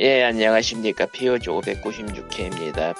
[0.00, 1.06] 예, 안녕하십니까.
[1.06, 2.94] POG 596회입니다.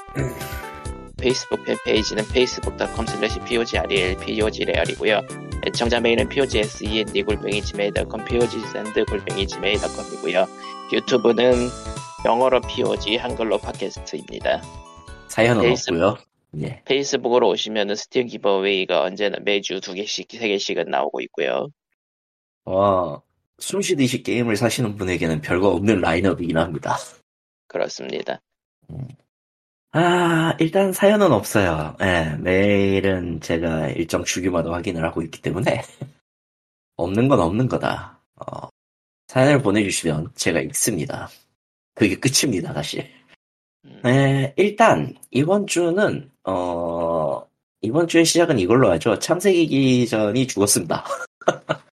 [1.19, 5.21] 페이스북 팬페이지는 facebook.com slash POGREL, POGREAL이고요.
[5.67, 10.47] 애청자 메일은 POGSEND 골뱅이 Gmail.com, POGSEND 골뱅이 Gmail.com이고요.
[10.93, 11.69] 유튜브는
[12.27, 14.63] 영어로 POG, 한글로 팟캐스트입니다.
[15.29, 16.19] 사연은 페이스- 없고요.
[16.63, 16.83] 예.
[16.85, 21.69] 페이스북으로 오시면은 스팀 giveaway가 언제나 매주 두 개씩, 세 개씩은 나오고 있고요.
[22.65, 23.23] 어,
[23.61, 26.97] 숨 쉬듯이 게임을 사시는 분에게는 별거 없는 라인업이긴 합니다.
[27.69, 28.41] 그렇습니다.
[29.93, 31.97] 아, 일단 사연은 없어요.
[32.01, 35.83] 예, 매일은 제가 일정 주기마다 확인을 하고 있기 때문에
[36.97, 38.21] 없는 건 없는 거다.
[38.37, 38.69] 어,
[39.29, 41.29] 사연을 보내주시면 제가 읽습니다.
[41.95, 43.11] 그게 끝입니다, 사실.
[43.85, 47.45] 음, 네, 일단 이번 주는 어,
[47.81, 49.19] 이번 주의 시작은 이걸로 하죠.
[49.19, 51.05] 창세기 기전이 죽었습니다.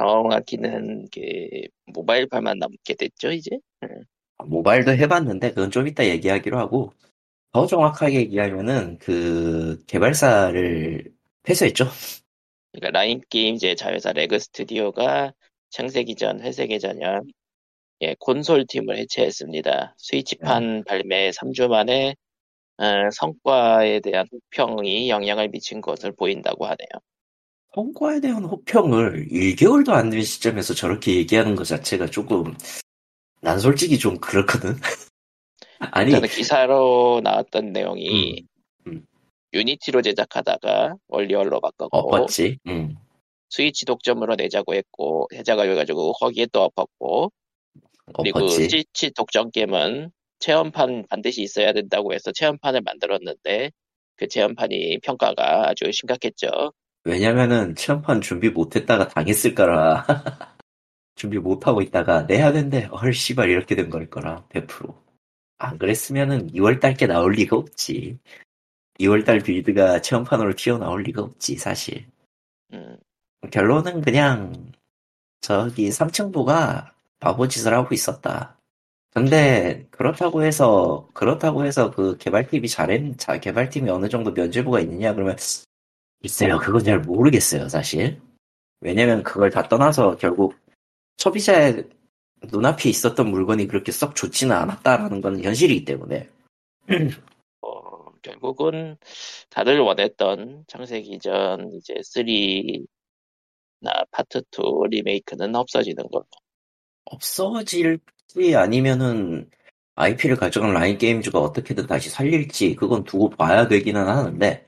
[0.00, 1.20] 정확히는 그
[1.86, 3.58] 모바일판만 남게 됐죠, 이제?
[4.46, 6.92] 모바일도 해봤는데 그건 좀 이따 얘기하기로 하고
[7.52, 11.86] 더 정확하게 얘기하면은 그 개발사를 폐쇄했죠.
[12.72, 15.32] 그러니까 라인 게임즈의 자회사 레그 스튜디오가
[15.70, 17.24] 창세기 전, 회색의전염,
[18.02, 19.94] 예, 콘솔 팀을 해체했습니다.
[19.98, 22.14] 스위치판 발매 3주 만에
[22.78, 26.88] 어, 성과에 대한 호평이 영향을 미친 것을 보인다고 하네요.
[27.74, 32.54] 성과에 대한 호평을 1개월도 안 된 시점에서 저렇게 얘기하는 것 자체가 조금
[33.40, 34.74] 난 솔직히 좀 그렇거든.
[35.78, 38.42] 아니 기사로 나왔던 내용이
[38.86, 39.06] 음, 음.
[39.54, 42.58] 유니티로 제작하다가 원리얼로 바꿨고 엎었지.
[42.66, 42.96] 음.
[43.48, 47.32] 스위치 독점으로 내자고 했고 해자가 해가지고 거기에 또 엎었고
[48.18, 48.68] 그리고 엎었지.
[48.68, 50.10] 스위치 독점 게임은
[50.40, 53.70] 체험판 반드시 있어야 된다고 해서 체험판을 만들었는데
[54.16, 56.72] 그 체험판이 평가가 아주 심각했죠.
[57.04, 60.06] 왜냐면은 체험판 준비 못했다가 당했을까라.
[61.16, 62.84] 준비 못하고 있다가 내야 된대.
[62.84, 64.44] 헐 씨발 이렇게 된 걸 거라.
[64.50, 68.18] 100%안 그랬으면은 2월달 게 나올 리가 없지.
[68.98, 72.06] 2월달 빌드가 체험판으로 튀어나올 리가 없지 사실.
[72.72, 72.96] 음,
[73.50, 74.72] 결론은 그냥
[75.40, 78.58] 저기 3층부가 바보 짓을 하고 있었다.
[79.12, 85.14] 근데 그렇다고 해서 그렇다고 해서 그 개발팀이 잘했 자 개발팀이 어느 정도 면죄부가 있느냐?
[85.14, 85.36] 그러면
[86.20, 86.58] 글쎄요.
[86.58, 88.20] 그건 잘 모르겠어요 사실.
[88.80, 90.54] 왜냐면 그걸 다 떠나서 결국
[91.16, 91.84] 소비자의
[92.50, 96.28] 눈앞에 있었던 물건이 그렇게 썩 좋지는 않았다라는 건 현실이기 때문에.
[97.62, 98.96] 어, 결국은
[99.50, 102.86] 다들 원했던 창세기 전 이제 3나
[104.10, 106.24] 파트 2 리메이크는 없어지는 걸로.
[107.04, 109.50] 없어질지 아니면은
[109.96, 114.66] IP를 가져간 라인 게임즈가 어떻게든 다시 살릴지 그건 두고 봐야 되기는 하는데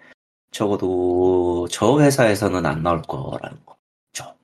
[0.51, 4.35] 적어도 저 회사에서는 안 나올 거라는 거죠.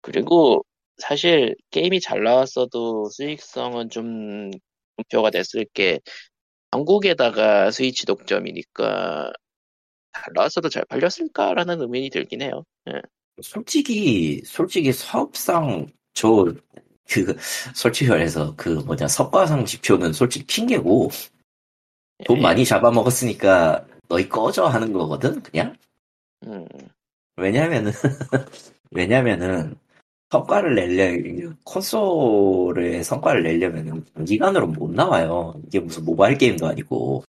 [0.00, 0.64] 그리고
[0.98, 4.50] 사실 게임이 잘 나왔어도 수익성은 좀
[4.96, 6.00] 목표가 됐을 게
[6.70, 9.32] 한국에다가 스위치 독점이니까
[10.12, 12.64] 잘 나왔어도 잘 팔렸을까라는 의문이 들긴 해요.
[12.88, 13.00] 예.
[13.40, 16.54] 솔직히 솔직히 사업상 저
[17.12, 17.36] 그
[17.74, 21.10] 솔직히 말해서 그 뭐냐 석가상 지표는 솔직히 핑계고
[22.24, 22.40] 돈 예.
[22.40, 25.76] 많이 잡아먹었으니까 너희 꺼져 하는 거거든 그냥
[26.46, 26.66] 음,
[27.36, 27.92] 왜냐면은
[28.90, 29.76] 왜냐면은
[30.30, 35.54] 성과를 내려 콘솔의 성과를 내려면은 단기간으로 못 나와요.
[35.66, 37.24] 이게 무슨 모바일 게임도 아니고.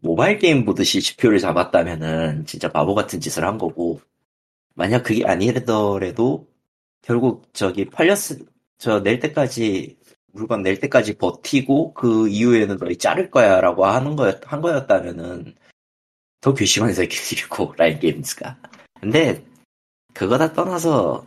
[0.00, 4.00] 모바일 게임 보듯이 지표를 잡았다면은 진짜 바보 같은 짓을 한 거고.
[4.74, 6.48] 만약 그게 아니더라도
[7.02, 8.46] 결국 저기 팔렸을
[8.78, 9.98] 저낼 때까지
[10.32, 15.54] 물건 낼 때까지 버티고 그 이후에는 너희 자를 거야 라고 하는 거였 한 거였다면은
[16.40, 18.56] 더 괘씸한 새끼들이고 라인 게임즈가
[19.00, 19.44] 근데
[20.14, 21.26] 그거 다 떠나서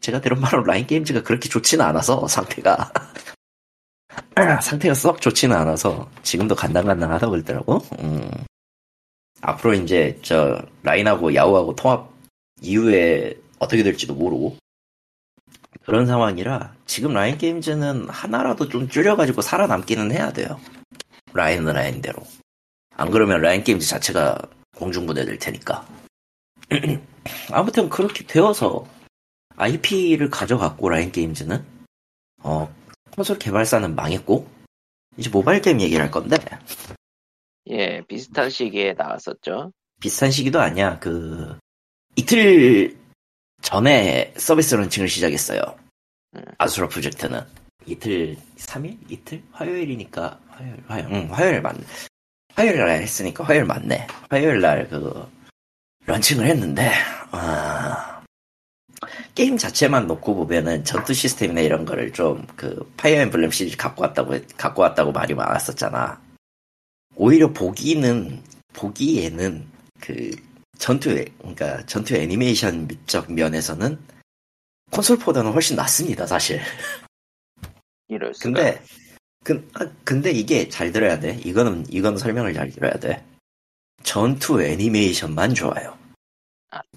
[0.00, 2.92] 제가 들은 바로 라인 게임즈가 그렇게 좋지는 않아서 상태가
[4.62, 8.30] 상태가 썩 좋지는 않아서 지금도 간당간당하다고 그러더라고 음.
[9.40, 12.10] 앞으로 이제 저 라인하고 야후하고 통합
[12.60, 14.56] 이후에 어떻게 될지도 모르고
[15.84, 20.60] 그런 상황이라 지금 라인 게임즈는 하나라도 좀 줄여가지고 살아남기는 해야 돼요.
[21.32, 22.22] 라인은 라인대로.
[22.98, 24.36] 안 그러면 라인 게임즈 자체가
[24.76, 25.86] 공중분해 될 테니까.
[27.52, 28.86] 아무튼 그렇게 되어서
[29.56, 31.64] IP를 가져갔고 라인 게임즈는
[32.42, 32.74] 어
[33.14, 34.48] 콘솔 개발사는 망했고
[35.16, 36.36] 이제 모바일 게임 얘기를 할 건데
[37.70, 39.72] 예, 비슷한 시기에 나왔었죠.
[40.00, 40.98] 비슷한 시기도 아니야.
[40.98, 41.56] 그
[42.16, 42.96] 이틀
[43.62, 45.60] 전에 서비스 런칭을 시작했어요.
[46.34, 46.42] 음.
[46.58, 47.42] 아수라 프로젝트는
[47.86, 48.98] 이틀 3일?
[49.08, 49.42] 이틀?
[49.52, 51.80] 화요일이니까 화요일 화요일 응 화요일 맞네.
[52.58, 54.06] 화요일 날 했으니까 화요일 맞네.
[54.30, 55.28] 화요일 날 그
[56.06, 56.90] 런칭을 했는데
[57.30, 58.22] 아,
[59.34, 64.34] 게임 자체만 놓고 보면은 전투 시스템이나 이런 거를 좀 그 파이어 엠블렘 시리즈 갖고 왔다고
[64.56, 66.20] 갖고 왔다고 말이 많았었잖아.
[67.14, 69.64] 오히려 보기는 보기에는
[70.00, 70.30] 그
[70.78, 73.98] 전투 그러니까 전투 애니메이션 쪽 면에서는
[74.90, 76.60] 콘솔보다는 훨씬 낫습니다, 사실.
[78.08, 78.44] 이럴 수가.
[78.44, 78.82] 근데
[79.44, 81.40] 근, 아, 근데 이게 잘 들어야 돼.
[81.44, 83.24] 이거는 이건 설명을 잘 들어야 돼.
[84.02, 85.96] 전투 애니메이션만 좋아요.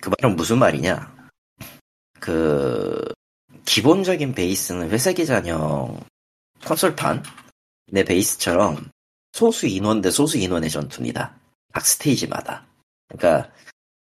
[0.02, 1.30] 그 말은 무슨 말이냐?
[2.20, 3.06] 그
[3.66, 6.00] 기본적인 베이스는 회색의 잔영
[6.66, 7.24] 콘솔판
[7.88, 8.90] 내 베이스처럼
[9.32, 11.36] 소수 인원 대 소수 인원의 전투입니다.
[11.74, 12.66] 각 스테이지마다.
[13.08, 13.52] 그러니까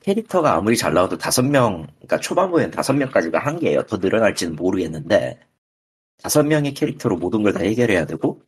[0.02, 3.82] 캐릭터가 아무리 잘 나와도 다섯 명, 그러니까 초반부엔 다섯 명까지가 한계예요.
[3.86, 5.40] 더 늘어날지는 모르겠는데
[6.22, 8.42] 다섯 명의 캐릭터로 모든 걸 다 해결해야 되고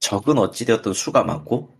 [0.00, 1.74] 적은 어찌되었던 수가 많고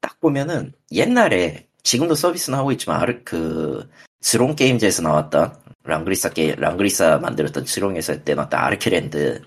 [0.00, 3.88] 딱 보면은 옛날에 지금도 서비스는 하고 있지만 아르 그
[4.20, 9.42] 스롱 게임즈에서 나왔던 랑그리사 게 랑그리사 만들었던 스롱에서 때 나왔던 아르케랜드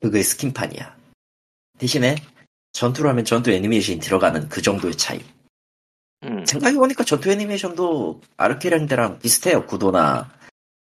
[0.00, 0.96] 그거의 스킨판이야.
[1.78, 2.16] 대신에
[2.72, 5.20] 전투를 하면 전투 애니메이션이 들어가는 그 정도의 차이.
[6.24, 9.66] 음, 생각해보니까 전투 애니메이션도 아르케랜드랑 비슷해요.
[9.66, 10.30] 구도나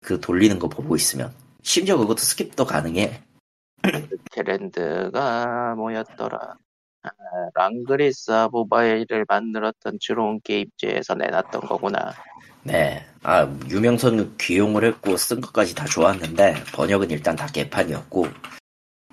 [0.01, 1.33] 그 돌리는 거 보고 있으면.
[1.63, 3.21] 심지어 그것도 스킵도 가능해.
[4.31, 6.55] 아르케랜드가 뭐였더라.
[7.03, 7.09] 아,
[7.55, 12.13] 랑그리사 모바일을 만들었던 주롱 게임즈에서 내놨던 거구나.
[12.63, 13.05] 네.
[13.23, 18.27] 아, 유명 성우 기용을 했고 쓴 것까지 다 좋았는데 번역은 일단 다 개판이었고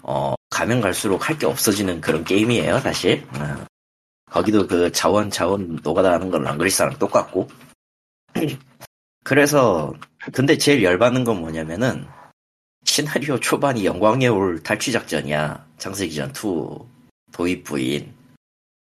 [0.03, 3.25] 어, 가면 갈수록 할 게 없어지는 그런 게임이에요, 사실.
[3.39, 3.65] 어.
[4.31, 7.49] 거기도 그 자원 자원 노가다 하는 건 랑그리사랑 똑같고.
[9.25, 9.93] 그래서
[10.33, 12.07] 근데 제일 열받는 건 뭐냐면은
[12.87, 15.67] 시나리오 초반이 영광의 홀 탈취 작전이야.
[15.79, 16.33] 창세기전 2
[17.33, 18.15] 도입부인.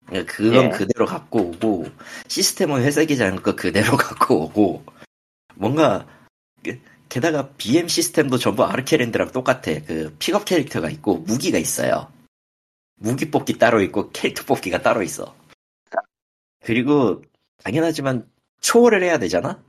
[0.07, 0.69] 그러니까 그건 예.
[0.71, 1.87] 그대로 갖고 오고
[2.29, 4.85] 시스템은 회색의 잔영 거 그대로 갖고 오고
[5.57, 6.07] 뭔가
[6.65, 9.73] 그- 게다가 BM 시스템도 전부 아르케랜드랑 똑같아.
[9.87, 12.11] 그 픽업 캐릭터가 있고 무기가 있어요.
[12.95, 15.35] 무기 뽑기 따로 있고 캐릭터 뽑기가 따로 있어.
[16.65, 17.23] 그리고
[17.65, 18.29] 당연하지만
[18.61, 19.63] 초월을 해야 되잖아.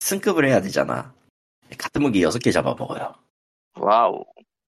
[0.00, 1.14] 승급을 해야 되잖아.
[1.78, 3.14] 같은 무기 6개 잡아먹어요.
[3.78, 4.24] 와우.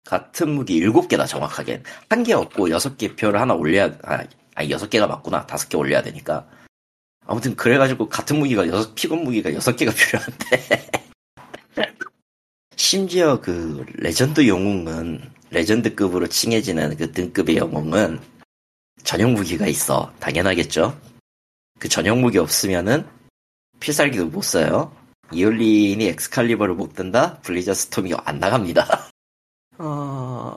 [0.05, 1.83] 같은 무기 7개다 정확하게.
[2.09, 4.23] 한 개 없고 6개 표를 하나 올려야 아,
[4.55, 5.45] 아니 6개가 맞구나.
[5.45, 6.47] 5개 올려야 되니까.
[7.25, 10.91] 아무튼 그래가지고 같은 무기가 6 픽업 무기가 6개가 필요한데
[12.77, 18.19] 심지어 그 레전드 영웅은 레전드급으로 칭해지는 그 등급의 영웅은
[19.03, 20.13] 전용 무기가 있어.
[20.19, 20.99] 당연하겠죠.
[21.79, 23.05] 그 전용 무기 없으면은
[23.79, 24.91] 필살기도 못 써요.
[25.31, 27.39] 이올린이 엑스칼리버를 못 든다?
[27.41, 29.09] 블리자드 스톰이 안 나갑니다.
[29.79, 30.55] 어,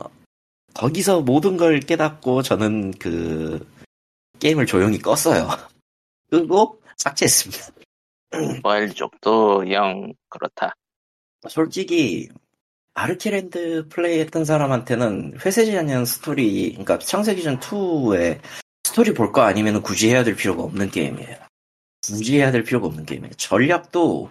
[0.75, 3.67] 거기서 모든 걸 깨닫고 저는 그
[4.39, 5.49] 게임을 조용히 껐어요.
[6.31, 7.67] 끄고 삭제했습니다.
[8.57, 10.75] 모바일 쪽도 영 그렇다.
[11.49, 12.29] 솔직히
[12.95, 18.41] 아르케랜드 플레이했던 사람한테는 회색의 잔영 스토리, 그러니까 창세기전 2의
[18.85, 21.37] 스토리 볼 거 아니면 굳이 해야 될 필요가 없는 게임이에요.
[22.07, 23.33] 굳이 해야 될 필요가 없는 게임이에요.
[23.35, 24.31] 전략도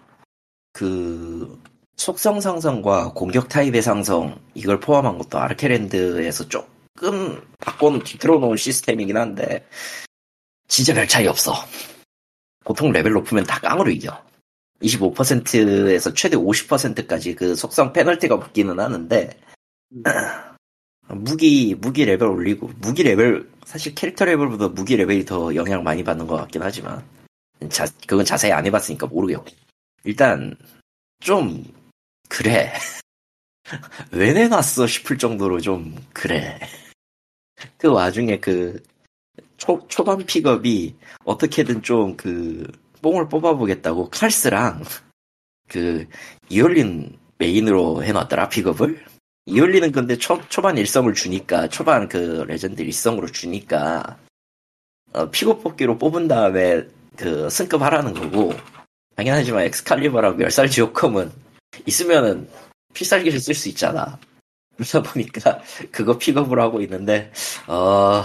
[0.80, 1.62] 그
[1.98, 9.68] 속성 상성과 공격 타입의 상성 이걸 포함한 것도 아르케랜드에서 조금 바꿔 뒤틀어 놓은 시스템이긴 한데
[10.70, 11.54] 진짜 별 차이 없어.
[12.64, 14.24] 보통 레벨 높으면 다 깡으로 이겨.
[14.82, 19.38] 25%에서 최대 50%까지 그 속성 페널티가 붙기는 하는데
[21.10, 26.26] 무기 무기 레벨 올리고 무기 레벨 사실 캐릭터 레벨보다 무기 레벨이 더 영향 많이 받는
[26.26, 27.04] 것 같긴 하지만
[27.68, 29.44] 자 그건 자세히 안 해봤으니까 모르겠고
[30.06, 30.56] 일단
[31.20, 31.64] 좀
[32.28, 32.74] 그래.
[34.12, 36.60] 왜 내놨어 싶을 정도로 좀 그래.
[37.78, 38.82] 그 와중에 그
[39.58, 40.96] 초, 초반 픽업이
[41.26, 42.66] 어떻게든 좀 그
[43.02, 44.84] 뽕을 뽑아보겠다고 칼스랑
[45.68, 46.08] 그
[46.50, 49.06] 이올린 메인으로 해놨더라 픽업을.
[49.46, 54.18] 이올린은 근데 초, 초반 일성을 주니까 초반 그 레전드 일성으로 주니까
[55.14, 56.86] 어, 픽업 뽑기로 뽑은 다음에
[57.16, 58.54] 그 승급하라는 거고
[59.20, 61.30] 당연하지만 엑스칼리버랑 멸살 지옥검은
[61.86, 62.48] 있으면은
[62.94, 64.18] 필살기를 쓸 수 있잖아
[64.78, 65.62] 그러다 보니까
[65.92, 67.30] 그거 픽업을 하고 있는데
[67.68, 68.24] 어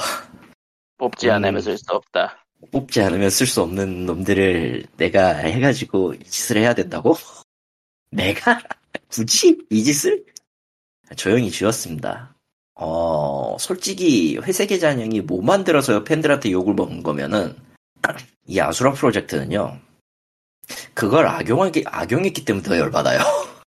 [0.98, 1.32] 뽑지 음.
[1.32, 2.46] 않으면 쓸 수 없다.
[2.70, 7.16] 뽑지 않으면 쓸 수 없는 놈들을 내가 해가지고 이 짓을 해야 된다고?
[8.10, 8.62] 내가?
[9.10, 9.58] 굳이?
[9.70, 10.24] 이 짓을?
[11.16, 12.36] 조용히 지었습니다.
[12.76, 17.56] 어, 솔직히 회색의 잔영이 뭐 만들어서 팬들한테 욕을 먹는 거면은
[18.46, 19.80] 이 아수라 프로젝트는요.
[20.94, 23.18] 그걸 악용하기, 악용했기 때문에 더 열받아요.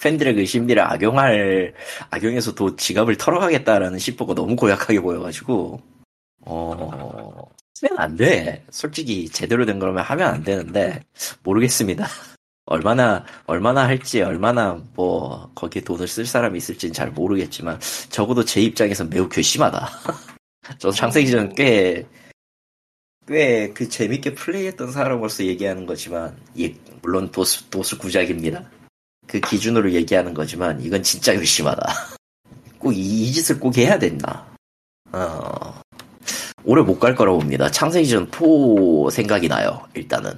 [0.00, 1.74] 팬들의 그 심리를 악용할,
[2.10, 5.80] 악용해서 도 지갑을 털어가겠다라는 심보가 너무 고약하게 보여가지고,
[6.46, 7.48] 어,
[7.82, 8.64] 하면 안 돼.
[8.70, 11.02] 솔직히 제대로 된 거라면 하면 안 되는데
[11.42, 12.06] 모르겠습니다.
[12.66, 19.04] 얼마나 얼마나 할지 얼마나 뭐 거기에 돈을 쓸 사람이 있을지는 잘 모르겠지만 적어도 제 입장에서
[19.04, 19.88] 매우 괘씸하다.
[20.78, 22.06] 저 창세기 전 꽤
[23.28, 28.68] 꽤 그 재밌게 플레이했던 사람으로서 얘기하는 거지만 예, 물론 도수 도수 구작입니다.
[29.26, 31.82] 그 기준으로 얘기하는 거지만 이건 진짜 괘씸하다.
[32.78, 34.48] 꼭 이, 이 짓을 꼭 해야 됐나?
[35.12, 35.80] 어,
[36.64, 37.70] 오래 못 갈 거라고 봅니다.
[37.70, 39.86] 창세기전 4 생각이 나요.
[39.94, 40.32] 일단은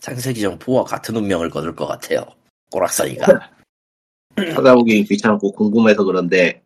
[0.00, 2.24] 창세기전 4와 같은 운명을 거둘 것 같아요.
[2.70, 3.50] 꼬락서니가.
[4.54, 6.62] 찾아보기 귀찮고 궁금해서 그런데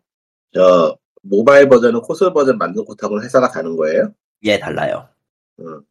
[0.53, 4.11] 저 모바일 버전은 콘솔 버전 만든 곳하고는 회사가 다른 거예요?
[4.43, 5.07] 예, 달라요.
[5.59, 5.81] 응.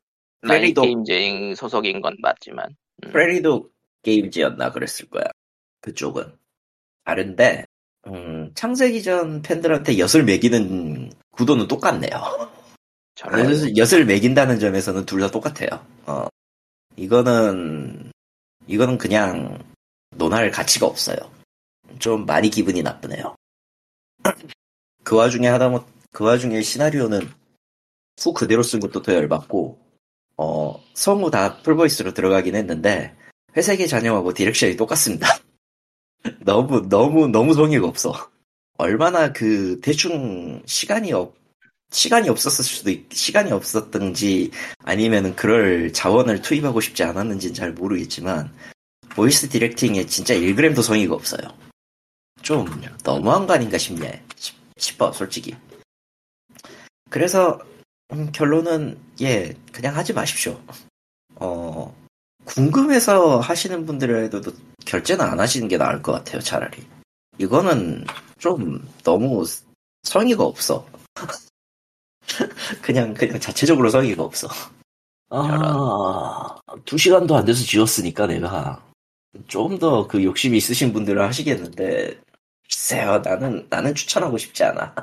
[0.43, 2.77] 라인 프레리도- 게임즈인 소속인 건 맞지만
[3.11, 3.71] 프레리도
[4.03, 5.25] 게임즈였나 그랬을 거야.
[5.81, 6.37] 그쪽은.
[7.05, 7.65] 다른데,
[8.07, 12.11] 음, 창세기 전 팬들한테 엿을 매기는 구도는 똑같네요.
[13.33, 15.69] 엿을, 엿을 매긴다는 점에서는 둘 다 똑같아요.
[16.07, 16.27] 어.
[16.97, 18.11] 이거는,
[18.67, 19.63] 이거는 그냥
[20.11, 21.17] 논할 가치가 없어요.
[21.99, 23.35] 좀 많이 기분이 나쁘네요.
[25.05, 27.21] 그 와중에 하다 못, 그 와중에 시나리오는
[28.21, 29.79] 후 그대로 쓴 것도 더 열받고,
[30.37, 33.17] 어, 성우 다 풀보이스로 들어가긴 했는데,
[33.57, 35.29] 회색의 잔영하고 direction이 똑같습니다.
[36.41, 38.31] 너무, 너무, 너무 성의가 없어.
[38.79, 41.37] 얼마나 그, 대충, 시간이 없,
[41.91, 44.51] 시간이 없었을 수도, 있, 시간이 없었던지,
[44.83, 48.53] 아니면은 그럴 자원을 투입하고 싶지 않았는지는 잘 모르겠지만,
[49.11, 51.43] voice directing에 진짜 1g도 성의가 없어요.
[52.43, 52.67] 좀,
[53.05, 54.25] 너무한 거 아닌가 싶네.
[54.37, 55.55] 싶- 싶어, 솔직히.
[57.11, 57.61] 그래서,
[58.13, 60.61] 음, 결론은, 예, 그냥 하지 마십시오.
[61.37, 61.95] 어,
[62.45, 64.43] 궁금해서 하시는 분들에도
[64.87, 66.87] 결제는 안 하시는 게 나을 것 같아요, 차라리.
[67.39, 68.05] 이거는
[68.39, 69.45] 좀 너무
[70.03, 70.87] 성의가 없어.
[72.83, 74.49] 그냥, 그냥 자체적으로 성의가 없어.
[75.31, 78.83] 아, 두 시간도 안 돼서 지웠으니까 내가.
[79.49, 82.21] 좀 더 그 욕심이 있으신 분들은 하시겠는데,
[82.69, 84.95] 글쎄요, 나는, 나는 추천하고 싶지 않아.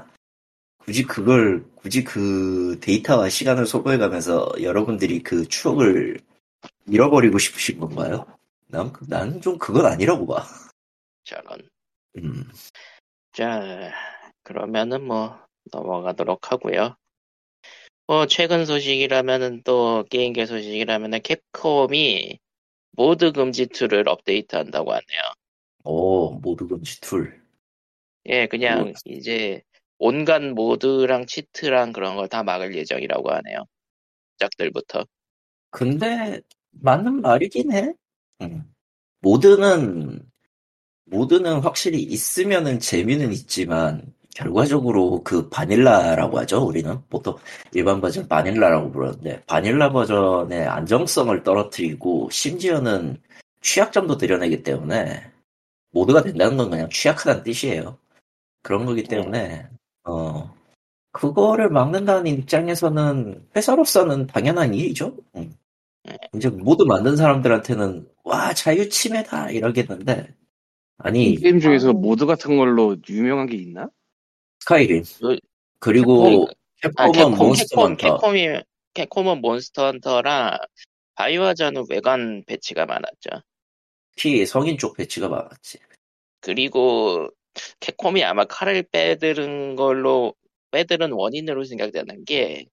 [0.84, 6.20] 굳이 그걸, 굳이 그 데이터와 시간을 소모해가면서 여러분들이 그 추억을
[6.88, 8.26] 잃어버리고 싶으신 건가요?
[8.68, 10.44] 난, 그- 나는 좀 그건 아니라고 봐.
[11.24, 11.60] 저런
[12.18, 12.44] 음.
[13.32, 13.92] 자
[14.44, 15.40] 그러면은 뭐
[15.72, 16.96] 넘어가도록 하고요.
[18.08, 22.40] 뭐 최근 소식이라면은 또 게임계 소식이라면은 캡콤이
[22.92, 25.22] 모드 금지 툴을 업데이트한다고 하네요.
[25.84, 27.42] 오, 모드 금지 툴.
[28.26, 28.94] 예, 그냥 뭐.
[29.06, 29.62] 이제
[30.02, 33.66] 온갖 모드랑 cheat랑 그런 걸 다 막을 예정이라고 하네요.
[34.40, 35.06] 짝들부터.
[35.72, 36.42] 근데,
[36.72, 37.94] 맞는 말이긴 해.
[38.42, 38.64] 음.
[39.22, 40.22] 모드는,
[41.06, 47.00] 모드는 확실히 있으면은 재미는 있지만, 결과적으로 그 바닐라라고 하죠, 우리는.
[47.10, 47.36] 보통
[47.74, 53.22] 일반 버전 바닐라라고 부르는데, 바닐라 버전의 안정성을 떨어뜨리고, 심지어는
[53.62, 55.32] 취약점도 드러내기 때문에,
[55.92, 57.98] 모드가 된다는 건 그냥 취약하다는 뜻이에요.
[58.64, 59.70] 그런 거기 때문에,
[60.04, 60.54] 어,
[61.12, 65.18] 그거를 막는다는 입장에서는 회사로서는 당연한 일이죠.
[65.36, 65.54] 음.
[66.36, 70.34] 이제 모드 만든 사람들한테는 와 자유 침해다 이러겠는데
[70.98, 73.90] 아니 게임 중에서 모드 같은 걸로 유명한 게 있나?
[74.62, 75.38] 스카이림 그-
[75.80, 78.62] 그리고 아, 캡콤은 캡콤, 몬스터 캡콤, 헌터 캡콤이,
[78.96, 80.58] 캡콤은 몬스터 헌터랑
[81.16, 83.30] 바이오하자드 외관 패치가 많았죠.
[84.16, 85.78] 특히 성인 쪽 패치가 많았지.
[86.40, 87.30] 그리고
[87.80, 90.36] 캡콤이 아마 칼을 빼들은 걸로
[90.72, 92.66] 빼들은 원인으로 생각되는 게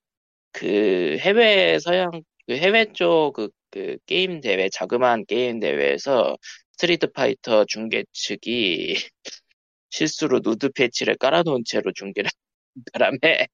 [0.53, 2.11] 그 해외 서양
[2.47, 6.37] 그 해외 쪽그 그 게임 대회 자그마한 게임 대회에서
[6.73, 8.95] 스트리트 파이터 중계 측이
[9.91, 12.31] 실수로 누드 패치를 깔아놓은 채로 중계를
[12.75, 13.47] 한 바람에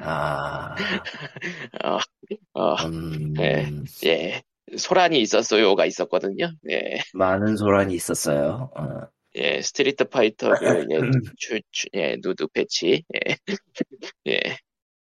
[0.00, 0.74] 아,
[1.84, 1.98] 어,
[2.54, 3.66] 어, 음, 네.
[4.06, 4.42] 예
[4.76, 6.52] 소란이 있었어요가 있었거든요.
[6.70, 7.00] 예.
[7.14, 8.70] 많은 소란이 있었어요.
[8.76, 9.15] 어.
[9.36, 10.98] 예, 스트리트 파이터 그, 예,
[11.36, 13.36] 주, 주, 예, 누드 패치, 예,
[14.28, 14.40] 예,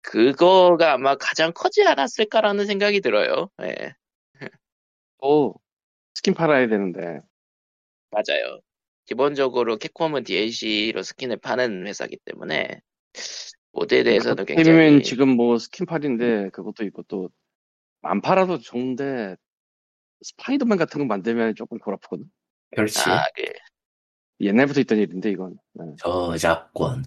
[0.02, 3.50] 그거가 아마 가장 크지 않았을까라는 생각이 들어요.
[3.64, 3.94] 예,
[5.22, 5.56] 또
[6.16, 7.20] 스킨 팔아야 되는데
[8.12, 8.60] 맞아요.
[9.06, 12.82] 기본적으로 캡콤은 DLC로 스킨을 파는 회사기 때문에
[13.74, 17.30] 모드에 그렇다면 굉장히 지금 뭐 스킨 팔인데 그것도 있고 또
[18.04, 19.36] 안 팔아도 좋은데
[20.22, 22.26] 스파이더맨 같은 거 만들면 조금 골 아프거든.
[22.76, 23.10] 그렇지.
[23.10, 23.44] 아, 그,
[24.42, 25.58] 옛날부터 있던 일인데 이건.
[25.74, 25.86] 네.
[26.00, 27.06] 저작권.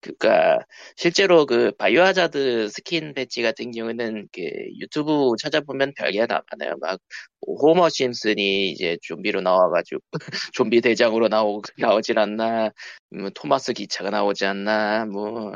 [0.00, 0.60] 그니까
[0.96, 4.42] 실제로 그 바이오하자드 스킨 패치 같은 경우는 그
[4.78, 6.76] 유튜브 찾아보면 별게 다 많아요.
[6.80, 7.00] 막
[7.46, 10.00] 호머 심슨이 이제 좀비로 나와가지고
[10.54, 12.70] 좀비 대장으로 나오 나오질 않나,
[13.10, 15.52] 뭐 토마스 기차가 나오지 않나, 뭐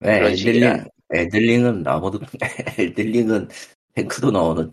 [0.00, 0.70] 네, 식이라.
[0.70, 2.20] 엘들링, 엘들링은 아무도
[2.78, 3.48] 엘들링은
[3.94, 4.70] 탱크도 나오는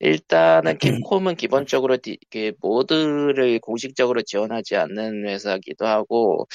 [0.00, 6.46] 일단은 캡콤은 기본적으로 디- 그 모드를 공식적으로 지원하지 않는 회사기도 하고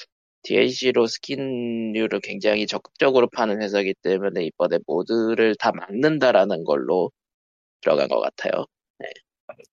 [0.43, 7.11] DLC로 스킨류를 굉장히 적극적으로 파는 회사기 때문에 이번에 모드를 다 막는다라는 걸로
[7.81, 8.65] 들어간 것 같아요.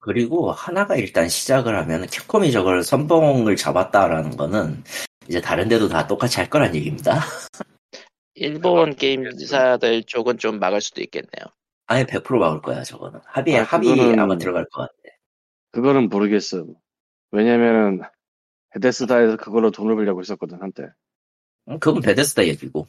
[0.00, 4.82] 그리고 하나가 일단 시작을 하면 캡콤이 저걸 선봉을 잡았다라는 거는
[5.28, 7.20] 이제 다른 데도 다 똑같이 할 거란 얘기입니다.
[8.34, 11.44] 일본 게임사들 쪽은 좀 막을 수도 있겠네요.
[11.92, 13.20] 아예 100% 막을 거야 저거는.
[13.26, 14.92] 합의에 아, 합의 그거는- 아마 들어갈 것 같아.
[15.72, 16.64] 그거는 모르겠어.
[17.32, 18.00] 왜냐면은
[18.70, 20.88] 베데스다에서 그걸로 돈을 벌려고 했었거든 한때.
[21.68, 22.86] 음, 그건 베데스다 얘기고.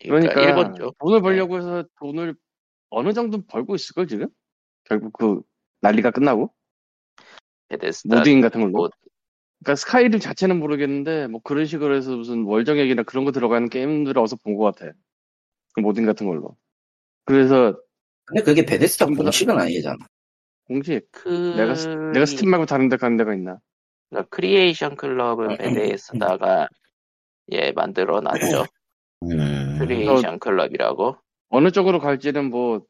[0.00, 0.96] 그러니까, 그러니까 일본 쪽.
[0.98, 2.34] 돈을 벌려고 해서 돈을
[2.90, 4.28] 어느 정도 벌고 있을 걸 지금?
[4.84, 5.42] 결국 그
[5.82, 6.52] 난리가 끝나고
[7.68, 8.72] 베데스다 modding 같은 걸로.
[8.72, 8.92] 모드.
[9.62, 14.36] 그러니까 스카이림 자체는 모르겠는데 뭐 그런 식으로 해서 무슨 월정액이나 그런 거 들어가는 게임들을 어디서
[14.36, 14.92] 본 것 같아.
[15.74, 16.56] 그 modding 같은 걸로.
[17.24, 17.76] 그래서
[18.24, 19.98] 근데 그게 베데스다 공식은 아니잖아.
[20.66, 23.58] 공식 그 내가 스- 내가 스팀 말고 다른 데 가는 데가 있나?
[24.08, 26.68] 그러니까 크리에이션 클럽은 베데스다가
[27.52, 28.64] 예 만들어 놨죠.
[29.22, 29.78] 음.
[29.78, 31.16] 크리에이션 클럽이라고.
[31.48, 32.82] 어느 쪽으로 갈지는 뭐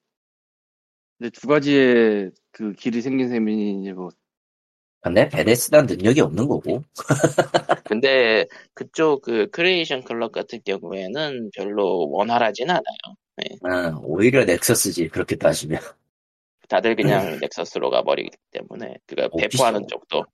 [1.21, 4.11] 이제 두 가지의 그 길이 생긴 셈이니 뭐
[5.01, 6.83] 근데 베데스다 능력이 없는 거고.
[7.85, 12.83] 근데 그쪽 그 크리에이션 클럽 같은 경우에는 별로 원활하진 않아요.
[13.65, 15.81] 어, 오히려 넥서스지 그렇게 따지면.
[16.69, 19.49] 다들 그냥 넥서스로 가버리기 때문에 그니까 official.
[19.51, 20.25] 배포하는 쪽도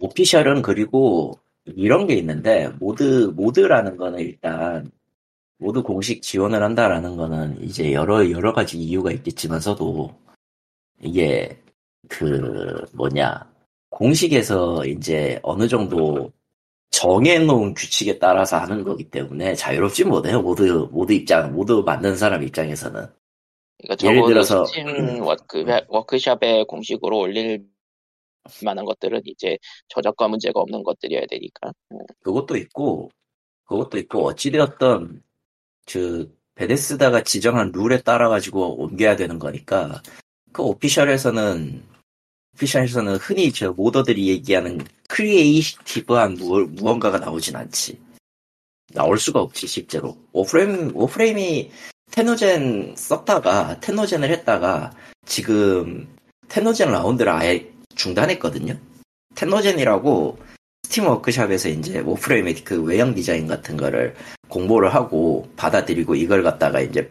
[0.00, 4.90] official은 그리고 이런 게 있는데 모드 모드라는 거는 일단
[5.58, 10.14] 모드 공식 지원을 한다라는 거는 이제 여러 여러 가지 이유가 있겠지만서도
[11.00, 11.60] 이게
[12.08, 13.51] 그 뭐냐
[13.92, 16.32] 공식에서 이제 어느 정도
[16.90, 20.40] 정해놓은 규칙에 따라서 하는 거기 때문에 자유롭지 못해요.
[20.42, 23.06] 모드 모드 입장 모드 만든 사람 입장에서는.
[23.82, 27.64] 그러니까 예를 들어서- 스팀 워크, workshop에 공식으로 올릴
[28.64, 29.56] 만한 것들은 이제
[29.88, 31.72] 저작권 문제가 없는 것들이어야 되니까.
[32.22, 33.10] 그것도 있고
[33.64, 35.22] 그것도 있고 어찌되었던
[35.90, 40.02] 그 Bethesda가 지정한 룰에 따라 가지고 옮겨야 되는 거니까
[40.52, 41.82] 그 official에서는
[42.54, 47.98] official에서는 흔히 저 modder들이 얘기하는 creative한 무, 무언가가 나오진 않지.
[48.92, 50.16] 나올 수가 없지 실제로.
[50.32, 51.70] Warframe Warframe이
[52.10, 54.92] TennoGen 썼다가 TennoGen을 했다가
[55.24, 56.06] 지금
[56.48, 58.78] TennoGen 라운드를 아예 중단했거든요.
[59.34, 60.38] TennoGen이라고
[60.84, 64.14] Steam workshop에서 이제 Warframe의 그 외형 디자인 같은 거를
[64.48, 67.10] 공모를 하고 받아들이고 이걸 갖다가 이제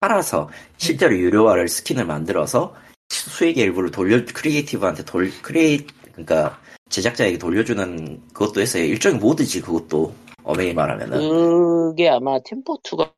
[0.00, 2.74] 팔아서 실제로 유료화를 스킨을 만들어서
[3.20, 8.84] 수익의 일부를 돌려 creator한테 돌 크리에이 그러니까 제작자에게 돌려주는 그것도 했어요.
[8.84, 11.18] 일종의 mod지 그것도 어메이 말하면은
[11.90, 13.10] 그게 아마 템포 2가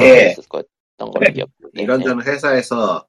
[0.00, 0.30] 예.
[0.30, 0.62] 했었던
[0.98, 3.04] 걸로 기억하는데 이런 저런 회사에서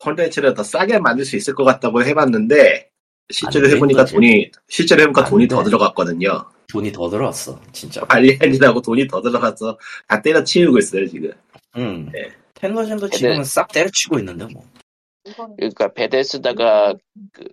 [0.00, 2.88] 콘텐츠를 더 싸게 만들 수 있을 것 같다고 해봤는데
[3.30, 5.54] 실제로 안 해보니까 돈이 실제로 해보니까 안 돈이 돼.
[5.54, 6.44] 더 들어갔거든요.
[6.70, 8.00] 돈이 더 들어왔어 진짜.
[8.02, 11.32] 관리하느라고 돈이 더 들어가서 다 때려치우고 있어요 지금.
[11.76, 12.10] 응.
[12.12, 12.30] 네.
[12.54, 14.64] 텐노젠도 근데- 지금은 싹 때려치고 있는데 뭐.
[15.56, 16.94] 그러니까 베데스다가
[17.32, 17.44] 그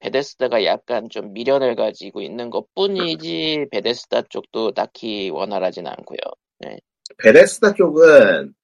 [0.00, 6.18] 베데스다가 약간 좀 미련을 가지고 있는 것 뿐이지 베데스다 쪽도 딱히 원활하진 않고요.
[7.18, 8.54] 베데스다 쪽은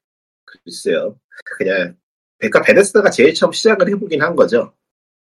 [0.44, 1.18] 글쎄요
[1.58, 1.96] 그냥
[2.38, 4.72] 그러니까 베데스다가 제일 처음 시작을 해보긴 한 거죠.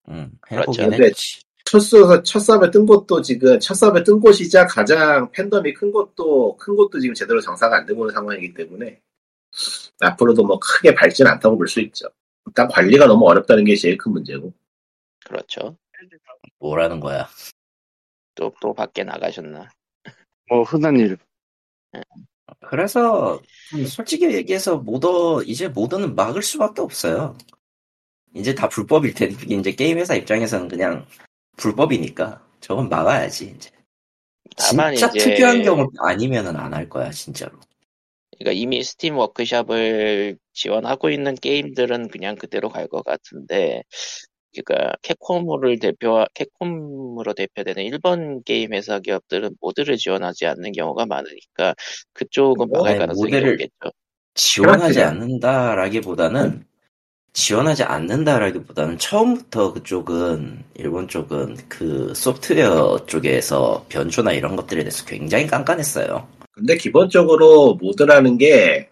[0.08, 0.30] 응.
[0.40, 0.82] 그렇죠.
[0.82, 1.40] 해보긴 했지.
[1.64, 6.56] 첫 수, 첫 삽에 뜬 곳도 지금, 첫 삽에 뜬 곳이자 가장 팬덤이 큰 곳도,
[6.56, 9.00] 큰 곳도 지금 제대로 정사가 안 되고 있는 상황이기 때문에,
[10.00, 12.08] 앞으로도 뭐 크게 밝진 않다고 볼 수 있죠.
[12.48, 14.52] 일단 관리가 너무 어렵다는 게 제일 큰 문제고.
[15.24, 15.76] 그렇죠.
[16.58, 17.28] 뭐라는 거야.
[18.34, 19.68] 또 또 밖에 나가셨나?
[20.48, 21.18] 뭐 흔한 일.
[22.60, 23.40] 그래서
[23.74, 27.36] 음, 솔직히 얘기해서 모더 이제 모더는 막을 수밖에 없어요.
[28.34, 31.06] 이제 다 불법일 테니 이제 게임 회사 입장에서는 그냥
[31.56, 33.70] 불법이니까 저건 막아야지 이제.
[34.56, 37.58] 다만 진짜 이제 특이한 경우 아니면은 안 할 거야 진짜로.
[38.38, 43.82] 그러니까 이미 Steam workshop을 지원하고 있는 게임들은 그냥 그대로 갈 것 같은데,
[44.54, 51.74] 그러니까 캡콤을 대표 캡콤으로 대표되는 일본 게임 회사 기업들은 mod를 지원하지 않는 경우가 많으니까
[52.14, 53.92] 그쪽은 막을 아니, 가능성이 모델을- 높겠죠.
[54.34, 55.02] 지원하지 그렇지.
[55.02, 56.64] 않는다라기보다는
[57.34, 66.26] 지원하지 않는다라기보다는 처음부터 그쪽은 일본 쪽은 그 소프트웨어 쪽에서 변조나 이런 것들에 대해서 굉장히 깐깐했어요.
[66.58, 68.90] 근데 기본적으로 모드라는 게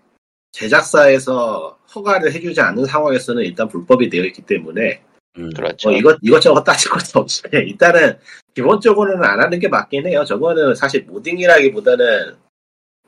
[0.52, 5.02] 제작사에서 허가를 해주지 않는 상황에서는 일단 불법이 되어 있기 때문에
[5.38, 5.90] 음, 그렇죠.
[5.90, 8.18] 뭐 이것 이것저것 따질 것도 없이 그냥 일단은
[8.54, 10.24] 기본적으로는 안 하는 게 맞긴 해요.
[10.24, 12.36] 저거는 사실 모딩이라기보다는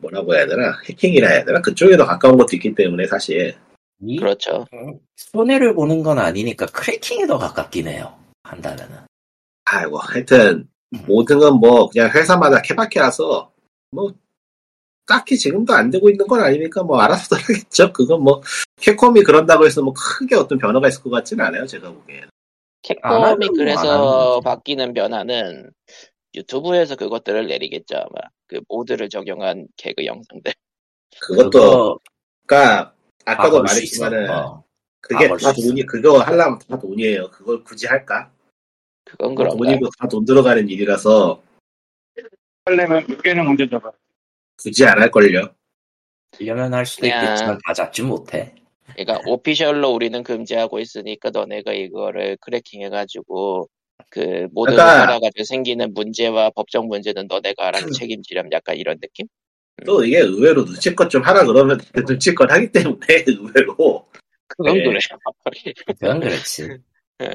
[0.00, 3.54] 뭐라고 해야 되나 해킹이라 해야 되나 그쪽에 더 가까운 것도 있기 때문에 사실
[4.00, 4.66] 이 그렇죠.
[5.16, 8.16] 손해를 보는 건 아니니까 크래킹에 더 가깝긴 해요.
[8.42, 8.96] 한다면은.
[9.64, 10.68] 아이고, 하여튼,
[11.06, 13.50] 모든 건 뭐, 그냥 회사마다 케바케라서,
[13.90, 14.12] 뭐,
[15.08, 17.92] 딱히 지금도 안 되고 있는 건 아니니까 뭐, 알아서들 하겠죠.
[17.92, 18.42] 그건 뭐,
[18.80, 22.28] 캡콤이 그런다고 해서 뭐, 크게 어떤 변화가 있을 것 같지는 않아요, 제가 보기에는.
[23.02, 24.40] 안 캡콤이 그래서.
[24.40, 25.70] 바뀌는 변화는
[26.34, 30.52] 유튜브에서 그것들을 내리겠죠 아마 그 모드를 적용한 개그 영상들
[31.20, 31.98] 그것도, 그거
[32.46, 32.94] 그니까,
[33.24, 33.62] 아까도.
[33.62, 34.62] 말했지만은, 어.
[35.00, 35.52] 그게 다.
[35.52, 37.30] 돈이, 그거 하려면 다 돈이에요.
[37.30, 38.30] 그걸 굳이 할까?
[39.04, 41.42] 그건 그런가 돈이고 다 돈 들어가는 일이라서,
[42.66, 43.90] 하려면 몇 개는 먼저 잡아.
[44.62, 45.48] 굳이 안 할걸요.
[46.38, 48.54] 하려면 할 수도 그냥- 있겠지만 다 잡지 못해.
[48.96, 53.68] 그러니까 오피셜로 우리는 금지하고 있으니까 너네가 이거를 크래킹해가지고
[54.10, 54.20] 그
[54.52, 59.26] 모드를 그러니까- 따라가지고 생기는 문제와 법적 문제는 너네가 알아서 책임지렴 약간 이런 느낌?
[59.86, 61.78] 또 이게 의외로 눈치껏 좀 하라 그러면
[62.18, 64.06] 눈치껏 하기 때문에, 의외로.
[64.48, 64.82] 그건 네.
[64.84, 66.68] 그래 그건 그렇지.
[67.22, 67.28] 예.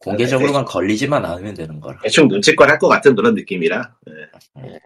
[0.00, 1.98] 공개적으로만 걸리지만 않으면 되는 거라.
[2.02, 3.96] 대충 눈치껏 할 것 같은 그런 느낌이라.
[4.10, 4.78] 예.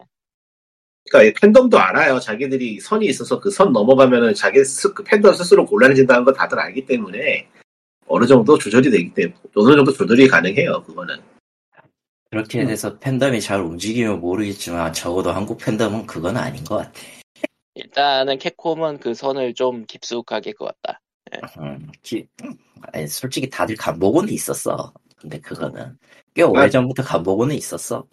[1.07, 1.11] 예.
[1.11, 2.19] 그러니까 이 팬덤도 알아요.
[2.21, 6.87] 자기들이 선이 있어서 그 선 넘어가면은 자기 스, 그 팬덤 스스로 곤란해진다는 걸 다들 알기
[6.87, 7.49] 때문에
[8.07, 10.83] 어느 정도 조절이 되기 때문에 어느 정도 조절이 가능해요.
[10.85, 11.17] 그거는.
[12.31, 16.93] 그렇게 돼서 팬덤이 잘 움직이면 모르겠지만 적어도 한국 팬덤은 그건 아닌 것 같아.
[17.75, 21.01] 일단은 캡콤은 그 선을 좀 깊숙하게 그었다
[21.59, 22.27] 음, 기-
[22.93, 24.93] 아니, 솔직히 다들 간보고는 있었어.
[25.17, 25.97] 근데 그거는
[26.35, 26.47] 꽤 아.
[26.47, 28.07] 오래전부터 간보고는 있었어.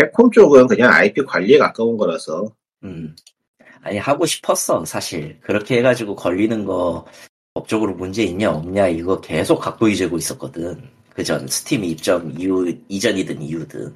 [0.00, 2.50] 캡콤 쪽은 그냥 IP 관리에 가까운 거라서
[2.84, 3.14] 음.
[3.82, 5.38] 아니 하고 싶었어 사실.
[5.40, 7.06] 그렇게 해가지고 걸리는 거
[7.54, 10.82] 법적으로 문제 있냐 없냐 이거 계속 갖고 이재고 있었거든.
[11.14, 13.94] 그전 스팀 입점 이후 이전이든 이후든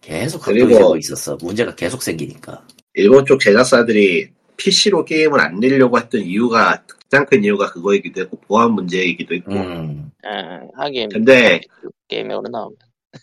[0.00, 1.36] 계속 갖고 그리고- 이재고 있었어.
[1.42, 2.64] 문제가 계속 생기니까.
[2.94, 8.72] 일본 쪽 제작사들이 PC로 게임을 안 내려고 했던 이유가 가장 큰 이유가 그거이기도 했고 보안
[8.72, 10.10] 문제이기도 했고 음.
[10.26, 11.60] 예, 하긴 근데
[12.08, 12.76] 게임으로 나오면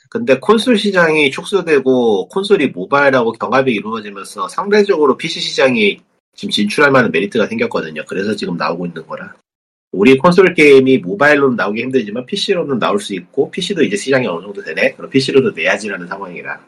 [0.09, 5.99] 근데 콘솔 시장이 축소되고 콘솔이 모바일하고 경합이 이루어지면서 상대적으로 PC 시장이
[6.35, 8.03] 지금 진출할 만한 메리트가 생겼거든요.
[8.07, 9.33] 그래서 지금 나오고 있는 거라.
[9.91, 14.61] 우리 콘솔 게임이 모바일로는 나오기 힘들지만 PC로는 나올 수 있고 PC도 이제 시장이 어느 정도
[14.61, 14.93] 되네.
[14.93, 16.67] 그럼 PC로도 내야지라는 상황이라.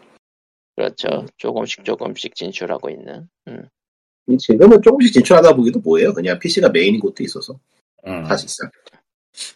[0.75, 3.67] 그렇죠 조금씩 조금씩 진출하고 있는 음.
[4.37, 6.13] 지금은 조금씩 진출하다 보기도 뭐예요?
[6.13, 7.59] 그냥 PC가 메인인 곳도 있어서
[8.07, 8.23] 음.
[8.25, 8.69] 사실상.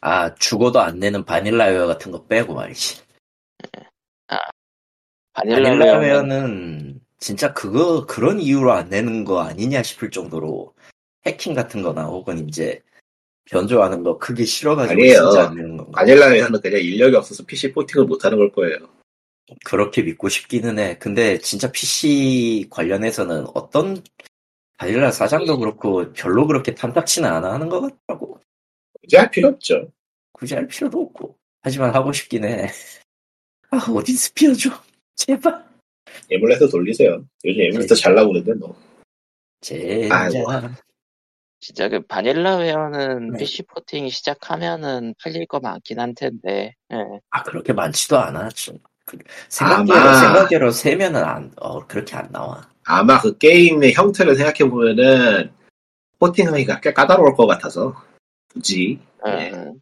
[0.01, 3.01] 아 죽어도 안 내는 바닐라웨어 같은 거 빼고 말이지.
[5.33, 10.73] 바닐라웨어는 바닐라웨어는 진짜 그거 그런 이유로 안 내는 거 아니냐 싶을 정도로
[11.25, 12.81] 해킹 같은 거나 혹은 이제
[13.45, 15.31] 변조하는 거 크게 싫어가지고 아니에요.
[15.31, 15.91] 진짜 안 내는 건가.
[15.99, 18.77] 바닐라웨어는 그냥 인력이 없어서 PC 포팅을 못하는 걸 거예요.
[19.65, 20.97] 그렇게 믿고 싶기는 해.
[20.97, 24.01] 근데 진짜 PC 관련해서는 어떤
[24.77, 28.39] 바닐라 사장도 그렇고 별로 그렇게 탐탁치는 않아 하는 것 같더라고.
[29.03, 29.91] 이제 할 필요 없죠.
[30.31, 31.37] 굳이 할 필요도 없고.
[31.61, 32.67] 하지만 하고 싶긴 해.
[33.73, 34.69] 아 Odin Sphere줘.
[35.15, 35.65] 제발.
[36.29, 37.23] 에뮬레이터 돌리세요.
[37.43, 38.75] 요즘 에뮬레이터 잘 나오는데 뭐.
[39.61, 40.11] 제발.
[40.11, 40.45] 아이고.
[41.59, 43.37] 진짜 그 바닐라웨어는 네.
[43.39, 46.97] PC porting 시작하면은 팔릴 거 많긴 한 텐데 예.
[47.31, 48.49] 아 그렇게 많지도 않아.
[48.49, 48.77] 좀.
[49.05, 49.17] 그,
[49.49, 52.69] 생각대로 아마- 생각대로 세면은 안, 어 그렇게 안 나와.
[52.85, 55.51] 아마 그 게임의 형태를 생각해 보면은
[56.19, 57.93] porting하기가 꽤 까다로울 것 같아서
[58.53, 59.51] 굳이 네.
[59.51, 59.79] 음,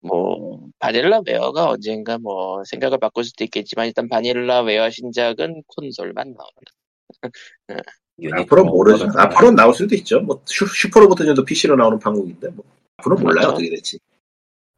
[0.00, 6.72] 뭐 바닐라 웨어가 언젠가 뭐 생각을 바꿀 수도 있겠지만 일단 바닐라 웨어 신작은 콘솔만 나온다.
[8.20, 9.04] Unicorn 앞으로 모르죠.
[9.04, 9.22] Overlord나.
[9.24, 10.20] 앞으로는 나올 수도 있죠.
[10.20, 12.64] 뭐 슈, 슈퍼로봇은도 PC로 나오는 판국인데 뭐
[12.96, 13.48] 앞으로 몰라요.
[13.48, 13.98] 어떻게 될지.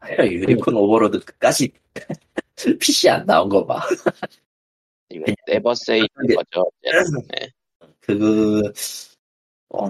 [0.04, 1.72] 야, Unicorn Overlord 끝까지
[2.78, 3.80] PC 안 나온 거 봐.
[5.46, 6.70] never say 거죠.
[6.82, 7.50] 네.
[8.00, 8.62] 그,
[9.70, 9.88] 어,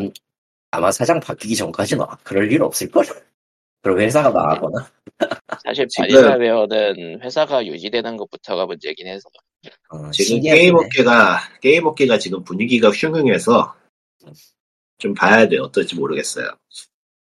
[0.71, 3.05] 아마 사장 바뀌기 전까지는 그럴 일 없을 걸?
[3.83, 4.91] 그럼 회사가 나가거나.
[5.65, 9.23] 사실 지금- 바닐라웨어는 회사가 유지되는 것부터가 문제긴 해서
[9.91, 10.85] 어, 지금 신기하긴 게임 해.
[10.85, 13.75] 업계가 게임 업계가 지금 분위기가 흉흉해서
[14.99, 16.51] 좀 봐야 돼 어떨지 모르겠어요.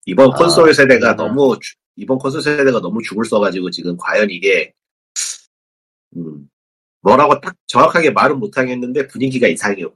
[0.06, 1.34] 이번 아, 콘솔 세대가 그러나.
[1.34, 4.72] 너무 주- 이번 콘솔 세대가 너무 죽을 써가지고 지금 과연 이게
[6.16, 6.50] 음,
[7.02, 9.92] 뭐라고 딱 정확하게 말은 못하겠는데 분위기가 이상해요.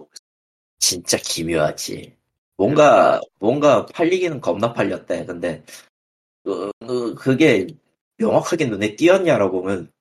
[0.80, 2.16] 진짜 기묘하지.
[2.58, 5.26] 뭔가, 뭔가 팔리기는 겁나 팔렸대.
[5.26, 5.63] 근데,
[6.44, 7.68] 그, 그, 그게
[8.24, 9.92] 명확하게 눈에 띄었냐라고 보면,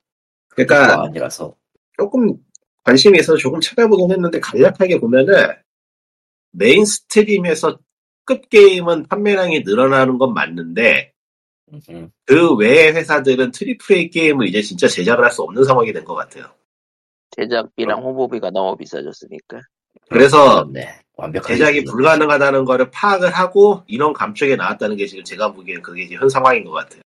[0.48, 1.54] 그러니까 아니라서.
[1.98, 2.36] 조금
[2.84, 5.34] 관심이 있어서 조금 찾아보긴 했는데 간략하게 보면은
[6.52, 7.78] mainstream에서
[8.24, 11.12] 급 게임은 판매량이 늘어나는 건 맞는데
[11.88, 16.04] 음, 그 외의 회사들은 triple A 게임을 이제 진짜 제작을 할 수 없는 상황이 된
[16.04, 16.44] 것 같아요.
[17.30, 19.60] 제작비랑 홍보비가 너무 비싸졌으니까.
[20.10, 21.00] 그래서 그렇네.
[21.16, 26.22] 완벽하게 제작이 불가능하다는 거를 파악을 하고 인원 감축에 나왔다는 게 지금 제가 보기엔 그게 지금
[26.22, 27.00] 현 상황인 것 같아요.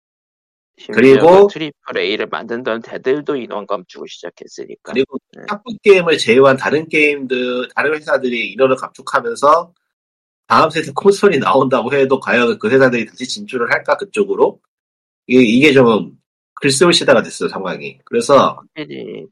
[0.92, 4.92] 그리고- triple A를 만들던 데들도 인원 감축을 시작했으니까.
[4.92, 5.42] 그리고 네.
[5.48, 9.72] top급 게임을 제외한 다른 게임들, 다른 회사들이 인원을 감축하면서
[10.48, 14.60] 다음 세대 콘솔이 나온다고 해도 과연 그 회사들이 다시 진출을 할까 그쪽으로
[15.26, 16.12] 이게, 이게 좀
[16.60, 17.98] 글쎄올시다가 됐어요 상황이.
[18.04, 18.60] 그래서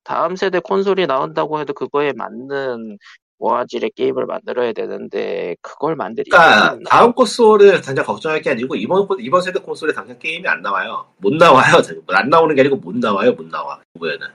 [0.03, 2.99] 다음 세대 콘솔이 나온다고 해도 그거에 맞는
[3.39, 6.79] 고화질의 게임을 만들어야 되는데 그걸 만들기 그러니까?
[6.89, 11.07] 다음 콘솔을 당장 걱정할 게 아니고 이번 콘- 이번 세대 콘솔에 당장 게임이 안 나와요.
[11.19, 11.75] 못 나와요.
[12.09, 13.33] 안 나오는 게 아니고 못 나와요.
[13.33, 13.81] 못 나와.
[13.97, 14.27] 이번에는.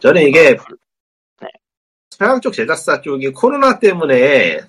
[0.00, 0.56] 저는 이게
[2.10, 4.60] 서양 쪽 제작사 쪽이 코로나 때문에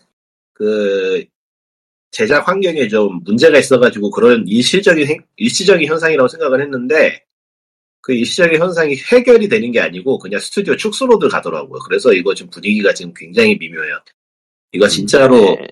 [0.54, 1.24] 그
[2.12, 7.24] 제작 환경에 좀 문제가 있어가지고 그런 일시적인 행- 일시적인 현상이라고 생각을 했는데
[8.06, 11.80] 그 일시적인 현상이 해결이 되는 게 아니고 그냥 스튜디오 축소로들 가더라고요.
[11.80, 14.00] 그래서 이거 지금 분위기가 지금 굉장히 미묘해요.
[14.74, 15.68] 이거 진짜로 네.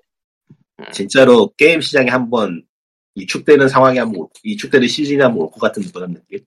[0.91, 2.63] 진짜로 게임 시장이 한번
[3.13, 6.39] 이축되는 상황이 한번 올- 이축되는 시즌이 한번 올 것 같은 그런 느낌.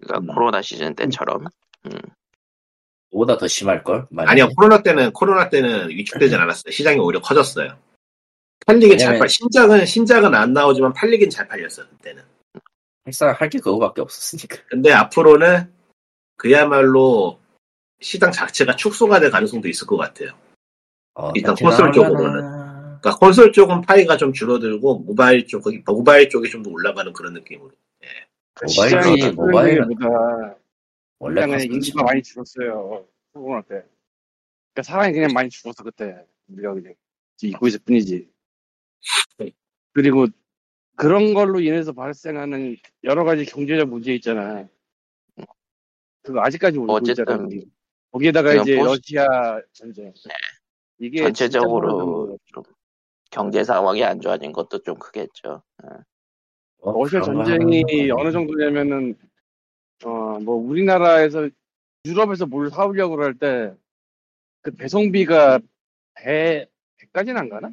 [0.00, 0.32] 그러니까 음.
[0.36, 1.46] 코로나 시즌 때처럼
[3.10, 4.06] 보다 더 심할 걸?
[4.10, 4.30] 만약에.
[4.30, 6.70] 아니요 코로나 때는 코로나 때는 위축되진 않았어요.
[6.70, 7.76] 시장이 오히려 커졌어요.
[8.68, 9.28] 팔리긴 잘 왜냐면- 팔.
[9.28, 12.22] 신작은 신작은 안 나오지만 팔리긴 잘 팔렸어요 그때는.
[13.08, 14.58] 항상 할게 그거밖에 없었으니까.
[14.68, 15.72] 근데 앞으로는
[16.36, 17.40] 그야말로
[18.00, 20.30] 시장 자체가 축소가 될 가능성도 있을 것 같아요.
[21.14, 22.40] 어, 일단 그렇게 콘솔 쪽으로는.
[23.00, 27.32] 그러니까 콘솔 쪽은 파이가 좀 줄어들고 모바일 쪽 거기 모바일 쪽이 좀 더 올라가는 그런
[27.32, 27.70] 느낌으로.
[28.60, 30.56] 모바일이 시장이 모바일은 보다
[31.18, 31.74] 원래 시장에 컸었지.
[31.74, 33.06] 인기가 많이 줄었어요.
[33.32, 33.82] 코로나 때.
[34.74, 36.24] 그러니까 사람이 그냥 많이 죽었어 그때.
[36.48, 36.94] 우리가 그냥
[37.42, 38.28] 잊고 있을 뿐이지.
[39.94, 40.26] 그리고
[40.98, 44.68] 그런 걸로 인해서 발생하는 여러 가지 경제적 문제 있잖아.
[46.22, 47.44] 그거 아직까지 오고 어쨌든 있잖아.
[47.44, 47.64] 우리.
[48.10, 50.12] 거기에다가 이제 보스- 러시아 전쟁.
[50.98, 52.62] 이게 전체적으로 좀
[53.30, 55.62] 경제 상황이 안 좋아진 것도 좀 크겠죠.
[56.82, 59.14] 뭐 러시아 그런 거 전쟁이 어느 정도냐면은
[60.04, 61.48] 어 뭐 우리나라에서
[62.04, 63.72] 유럽에서 뭘 사오려고 할 때
[64.62, 65.60] 그 배송비가
[66.14, 67.70] 배 배까지는 안 가나?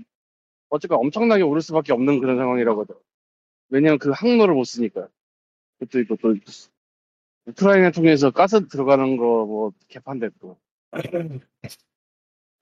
[0.70, 3.04] 어쨌건 엄청나게 오를 수밖에 없는 그런 상황이라고 하더라고.
[3.70, 5.08] 왜냐면 그 항로를 못 쓰니까.
[5.80, 6.36] 그것도 있고 또
[7.48, 10.58] 우크라이나 통해서 가스 들어가는 거 뭐 개판됐고.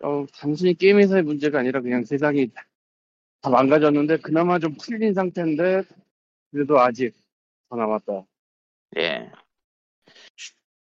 [0.03, 2.51] 어, 단순히 게임 회사의 문제가 아니라 그냥 세상이
[3.41, 5.83] 다 망가졌는데 그나마 좀 풀린 상태인데
[6.51, 7.15] 그래도 아직
[7.69, 8.25] 더 남았다.
[8.97, 9.31] 예.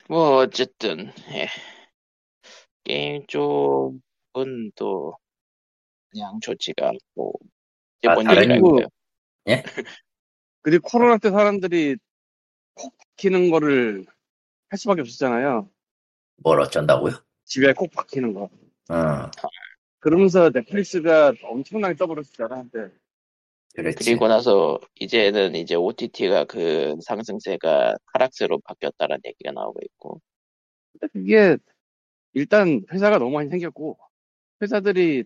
[0.07, 1.47] 뭐 어쨌든 예.
[2.83, 5.15] 게임 쪽은 또
[6.09, 7.33] 그냥 좋지가 않고
[8.07, 8.87] 아, 일본 얘기라고요.
[10.61, 11.97] 그리고 코로나 때 사람들이
[12.73, 14.05] 콕 박히는 거를
[14.69, 15.69] 할 수밖에 없었잖아요.
[16.37, 17.13] 뭘 어쩐다고요?
[17.45, 18.49] 집에 콕 박히는 거.
[18.89, 19.31] 어,
[19.99, 22.89] 그러면서 넷플릭스가 엄청나게 떠버렸잖아, 한때.
[23.75, 24.03] 그랬지.
[24.03, 30.21] 그리고 나서 이제는 이제 OTT가 그 상승세가 하락세로 바뀌었다는 얘기가 나오고 있고
[30.91, 31.57] 근데 그게
[32.33, 33.97] 일단 회사가 너무 많이 생겼고
[34.61, 35.23] 회사들이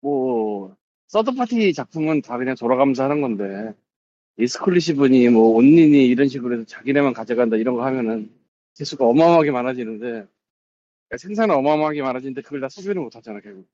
[0.00, 0.76] 뭐
[1.06, 3.72] 서드파티 작품은 다 그냥 돌아가면서 하는 건데
[4.38, 8.30] 이스클루시브니 뭐 온리니 이런 식으로 해서 자기네만 가져간다 이런 거 하면은
[8.76, 10.28] 개수가 어마어마하게 많아지는데 그러니까
[11.18, 13.68] 생산은 어마어마하게 많아지는데 그걸 다 소비를 못 하잖아 결국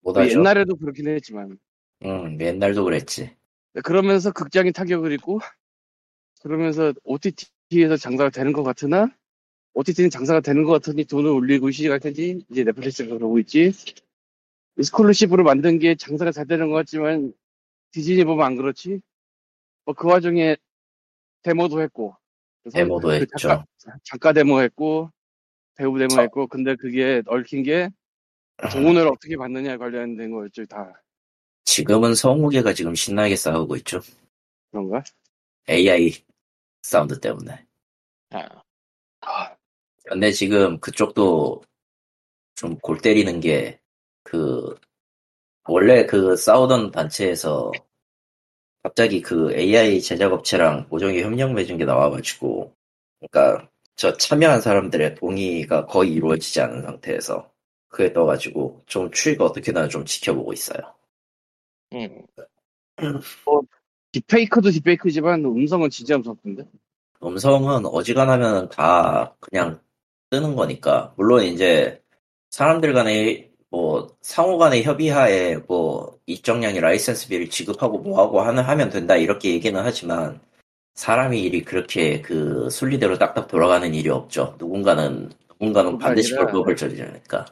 [0.00, 0.30] 못하죠.
[0.30, 1.58] 옛날에도 그렇긴 했지만
[2.04, 3.36] 응, 옛날도 그랬지.
[3.84, 5.40] 그러면서 극장이 타격을 입고
[6.42, 9.14] 그러면서 OTT에서 장사가 되는 것 같으나
[9.74, 13.72] OTT는 장사가 되는 것 같으니 돈을 올리고 시작할 텐지 이제 넷플릭스가 그러고 있지
[14.80, 17.34] 스콜러십으로 만든 게 장사가 잘 되는 것 같지만
[17.90, 19.00] 디즈니 보면 안 그렇지
[19.88, 20.54] 뭐 그 와중에
[21.42, 22.14] 데모도 했고
[22.70, 23.36] 데모도 그 했죠.
[23.38, 23.64] 작가,
[24.04, 25.10] 작가 데모 했고
[25.76, 27.88] 배우 데모 저- 했고 근데 그게 얽힌 게
[28.72, 31.02] 돈을 어떻게 받느냐에 관련된 거였죠 다
[31.64, 34.00] 지금은 성우계가 지금 신나게 싸우고 있죠.
[34.70, 35.02] 그런가?
[35.68, 36.12] AI
[36.82, 37.64] 사운드 때문에.
[39.20, 39.56] 아,
[40.04, 41.62] 근데 지금 그쪽도
[42.56, 43.78] 좀 골 때리는 게,
[44.24, 44.74] 그,
[45.68, 47.70] 원래 그 싸우던 단체에서
[48.88, 52.74] 갑자기 그 AI 제작업체랑 모종의 협력 맺은 게 나와가지고,
[53.20, 57.50] 그러니까 저 참여한 사람들의 동의가 거의 이루어지지 않은 상태에서
[57.88, 60.80] 그게 떠가지고 좀 추이가 어떻게 나나 좀 지켜보고 있어요.
[61.92, 62.22] 음,
[64.12, 66.64] 딥페이크도 딥페이크지만 음성은 진짜 무섭던데
[67.22, 69.80] 음성은 어지간하면 다 그냥
[70.30, 71.12] 뜨는 거니까.
[71.18, 72.00] 물론 이제
[72.50, 79.50] 사람들 간의 뭐 상호 간의 협의하에 뭐 일정량의 라이센스비를 지급하고 뭐하고 하는 하면 된다 이렇게
[79.50, 80.40] 얘기는 하지만
[80.94, 84.56] 사람이 일이 그렇게 그 순리대로 딱딱 돌아가는 일이 없죠.
[84.58, 87.46] 누군가는 누군가는 반드시 불법을 저지르니까.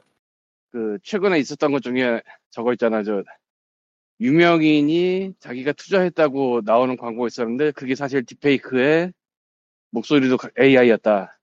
[0.72, 3.22] 그 최근에 있었던 것 중에 저거 있잖아 저
[4.20, 9.12] 유명인이 자기가 투자했다고 나오는 광고가 있었는데 그게 사실 딥페이크의
[9.90, 11.35] 목소리도 AI였다.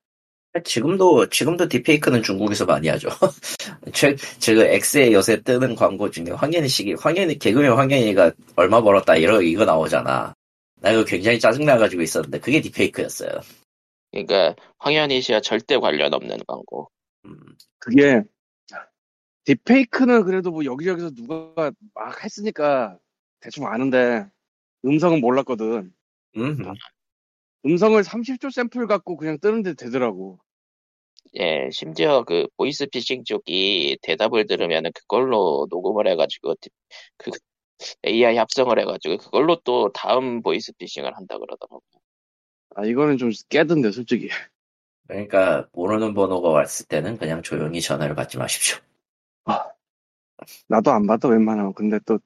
[0.62, 3.10] 지금도 지금도 딥페이크는 중국에서 많이 하죠.
[3.94, 9.42] 최 지금 엑스에 요새 뜨는 광고 중에 황현희 씨, 황현희 개그맨 황현희가 얼마 벌었다 이러
[9.42, 10.36] 이거 나오잖아.
[10.76, 13.32] 나 이거 굉장히 짜증 나가지고 있었는데 그게 딥페이크였어요.
[14.12, 16.92] 그러니까 황현희 씨와 절대 관련 없는 광고.
[17.26, 17.36] 음,
[17.80, 18.22] 그게
[19.46, 22.98] deepfake는 그래도 뭐 여기저기서 누가 막 했으니까
[23.40, 24.28] 대충 아는데
[24.86, 25.92] 음성은 몰랐거든.
[26.38, 26.58] 음,
[27.66, 30.40] 음성을 30초 샘플 갖고 그냥 뜨는데 되더라고.
[31.36, 36.70] 예, 심지어 그 보이스 피싱 쪽이 대답을 들으면 그걸로 녹음을 해가지고 디-
[37.18, 37.32] 그
[38.06, 41.82] AI 합성을 해가지고 그걸로 또 다음 보이스 피싱을 한다 그러더라고.
[42.76, 44.30] 아 이거는 좀 깨던데 솔직히.
[45.08, 48.78] 그러니까 모르는 번호가 왔을 때는 그냥 조용히 전화를 받지 마십시오.
[50.68, 52.20] 나도 안 받아 웬만하면 근데 또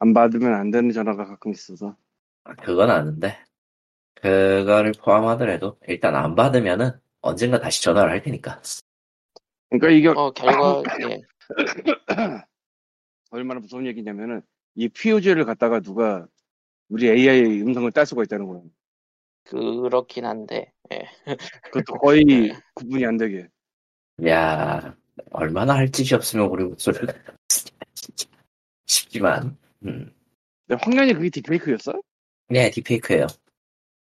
[0.00, 1.96] 안 받으면 안 되는 전화가 가끔 있어서
[2.62, 3.38] 그건 아는데
[4.16, 8.60] 그거를 포함하더라도 일단 안 받으면은 언젠가 다시 전화를 할 테니까.
[9.70, 11.22] 그러니까 이게 어, 결과, 예.
[13.30, 14.42] 얼마나 무서운 얘기냐면은
[14.74, 16.26] 이 퓨즈를 갖다가 누가
[16.88, 18.60] 우리 AI 음성을 딸 수가 있다는 거야.
[19.44, 21.06] 그렇긴 한데, 예.
[21.64, 22.24] 그것도 거의
[22.74, 23.48] 구분이 안 되게.
[24.26, 24.96] 야
[25.30, 27.06] 얼마나 할 짓이 없으면 우리 목소리를
[27.48, 28.26] 진짜
[28.86, 30.10] 싶지만 음.
[30.66, 32.00] 근데 황년이 그게 딥페이크였어?
[32.48, 33.26] 네 딥페이크예요.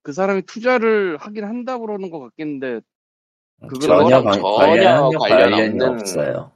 [0.06, 2.82] 그 사람이 투자를 하긴 한다고 그러는 것 같겠는데
[3.68, 6.52] 그거랑 전혀 관, 전혀 관련, 관련 관련이 없는- 없어요.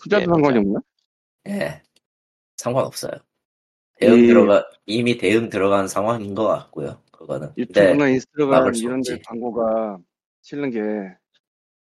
[0.00, 0.80] 투자도 예, 상관이 없나?
[1.46, 1.82] 예,
[2.56, 3.12] 상관없어요.
[4.00, 7.00] 대응 이- 들어가 이미 대응 들어간 상황인 것 같고요.
[7.12, 7.52] 그거는.
[7.56, 9.22] 유튜브나 인스타그램 막을 수 이런 데 없지.
[9.24, 9.98] 광고가
[10.42, 10.80] 실는 게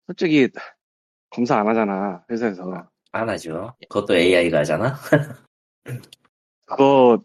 [0.05, 0.49] 솔직히
[1.31, 3.73] 검사 안 하잖아 회사에서 안 하죠.
[3.89, 4.93] 그것도 AI가 하잖아.
[6.67, 7.23] 그거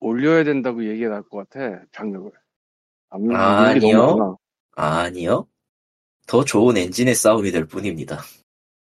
[0.00, 2.30] 올려야 된다고 얘기가 나올 것 같아 장벽을
[3.14, 4.36] 안- 아, 게 아니요.
[4.74, 5.46] 아니요.
[6.26, 8.20] 더 좋은 엔진의 싸움이 될 뿐입니다.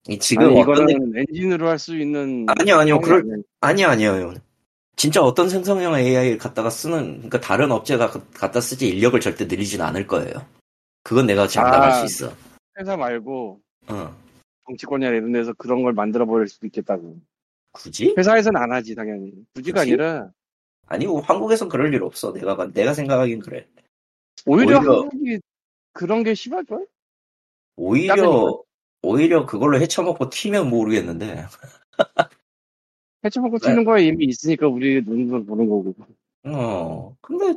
[0.09, 3.01] 이 지금 아니 어떤 이거는 엔진으로 할 수 있는 아니요, 아니요.
[3.01, 3.21] 그럴
[3.61, 3.89] 아니야.
[3.89, 4.35] 아니요, 아니요.
[4.97, 9.81] 진짜 어떤 생성형 AI를 갖다가 쓰는, 그러니까 다른 업체가 가- 갖다 쓰지 인력을 절대 늘리진
[9.81, 10.35] 않을 거예요.
[11.03, 11.95] 그건 내가 장담할 아.
[11.95, 12.33] 수 있어.
[12.79, 14.17] 회사 말고 어.
[14.69, 17.17] 정치권이나 이런 데서 그런 걸 만들어 버릴 수도 있겠다고
[17.73, 18.15] 굳이?
[18.17, 19.93] 회사에서는 안 하지 당연히 굳이가 굳이?
[19.93, 20.31] 아니라
[20.87, 22.33] 아니, 뭐 한국에선 그럴 일 없어.
[22.33, 23.67] 내가, 내가 생각하긴 그래.
[24.47, 25.41] 오히려, 오히려- 한국이
[25.93, 26.87] 그런 게 심할걸?
[27.77, 28.63] 오히려.
[29.05, 31.45] 오히려 그걸로 헤쳐먹고 튀면 모르겠는데.
[33.25, 33.69] 해쳐먹고 네.
[33.69, 35.95] 튀는 거에 이미 있으니까 우리 눈으로 보는 거고
[36.45, 37.55] 어, 근데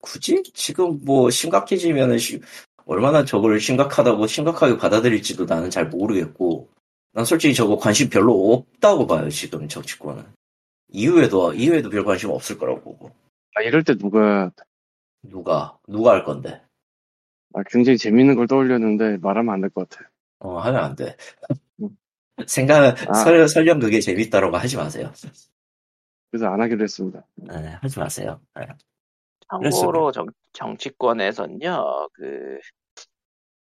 [0.00, 0.42] 굳이?
[0.54, 2.40] 지금 뭐 심각해지면은 시-
[2.86, 6.68] 얼마나 저걸 심각하다고 심각하게 받아들일지도 나는 잘 모르겠고,
[7.12, 10.24] 난 솔직히 저거 관심 별로 없다고 봐요, 지금 정치권은.
[10.88, 13.10] 이후에도, 이후에도 별 관심 없을 거라고 보고.
[13.56, 14.50] 아 이럴 때 누가
[15.22, 16.62] 누가, 누가 할 건데?
[17.54, 21.16] 아, 굉장히 재밌는 걸 떠올렸는데 말하면 안 될 것 같아 어, 하면 안 돼.
[21.82, 21.96] 음.
[22.46, 23.12] 생각, 아.
[23.14, 25.12] 설, 설령 그게 재밌다라고 하지 마세요.
[26.30, 28.40] 그래서 안 하기로 했습니다 네, 하지 마세요.
[28.54, 28.66] 네.
[29.50, 32.58] 참고로 정, 정치권에선요, 그,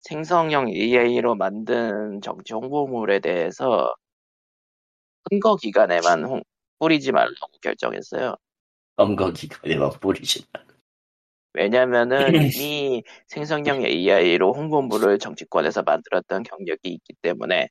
[0.02, 3.94] 생성형 AI로 만든 정치 홍보물에 대해서
[5.30, 6.44] 선거 기간에만 홍-
[6.80, 8.36] 뿌리지 말라고 결정했어요.
[8.98, 10.46] 선거 기간에 막 뿌리지.
[11.54, 17.70] 왜냐면은 이미 생성형 AI로 홍보물을 정치권에서 만들었던 경력이 있기 때문에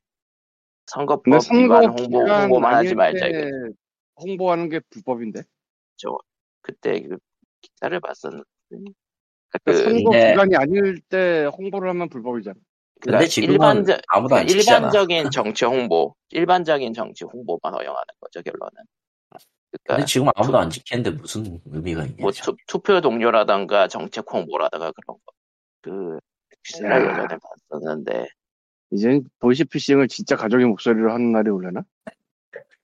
[0.87, 3.27] 선거법 선거 위반 홍보, 홍보만 하지 말자.
[4.15, 5.43] 홍보하는 게 불법인데
[6.61, 7.17] 그때 그
[7.61, 8.43] 기사를 봤었는데.
[8.69, 8.93] 그러니까
[9.65, 12.55] 그, 선거 근데- 기간이 아닐 때 홍보를 하면 불법이잖아
[13.01, 14.71] 근데 그러니까 지금은 일반적, 아무도 안 그러니까.
[14.73, 18.71] 일반적인 정치 홍보, 일반적인 정치 홍보만 허용하는 거죠 결론은.
[19.71, 22.15] 근데 그러니까 지금 아무도 안 찍히는데 무슨 의미가 있냐.
[22.19, 25.33] 뭐 투, 투표 독려라던가 정책 홍보라던가 그런 거.
[25.81, 26.19] 그
[26.63, 27.11] 기사를 야.
[27.11, 27.39] 예전에
[27.71, 28.27] 봤었는데
[28.91, 31.83] 이젠 보이스피싱을 진짜 가족의 목소리로 하는 날이 올려나?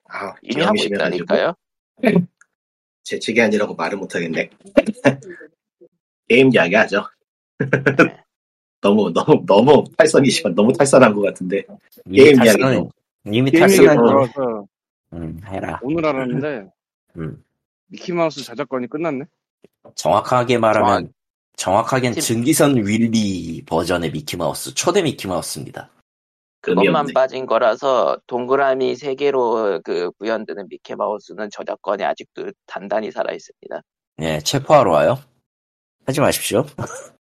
[0.06, 1.54] 아, 이미 하고 있다니까요.
[3.04, 4.50] 재치기 아니라고 말을 못하겠네.
[6.28, 7.04] 게임 이야기하죠.
[7.60, 7.68] 네.
[8.82, 11.64] 너무 너무 너무 탈선이시면 너무 탈선한 것 같은데
[12.12, 12.90] 게임 이야기도.
[13.26, 14.66] 이미 탈선한 거.
[15.14, 15.80] 음, 해라.
[15.84, 16.70] 오늘 알았는데
[17.18, 17.44] 음.
[17.88, 19.26] 미키마우스 저작권이 끝났네
[19.96, 21.12] 정확하게 말하면,
[21.56, 25.90] 정확 하게는 팀- 증기선 윌리 버전의 미키마우스, 초대 미키마우스입니다.
[26.62, 27.08] 그것만.
[27.14, 33.82] 빠진 거라서 동그라미 세 개로 그 구현되는 미키마우스는 저작권이 아직도 단단히 살아 있습니다.
[34.22, 35.18] 예, 체포하러 와요.
[36.06, 36.66] 하지 마십시오.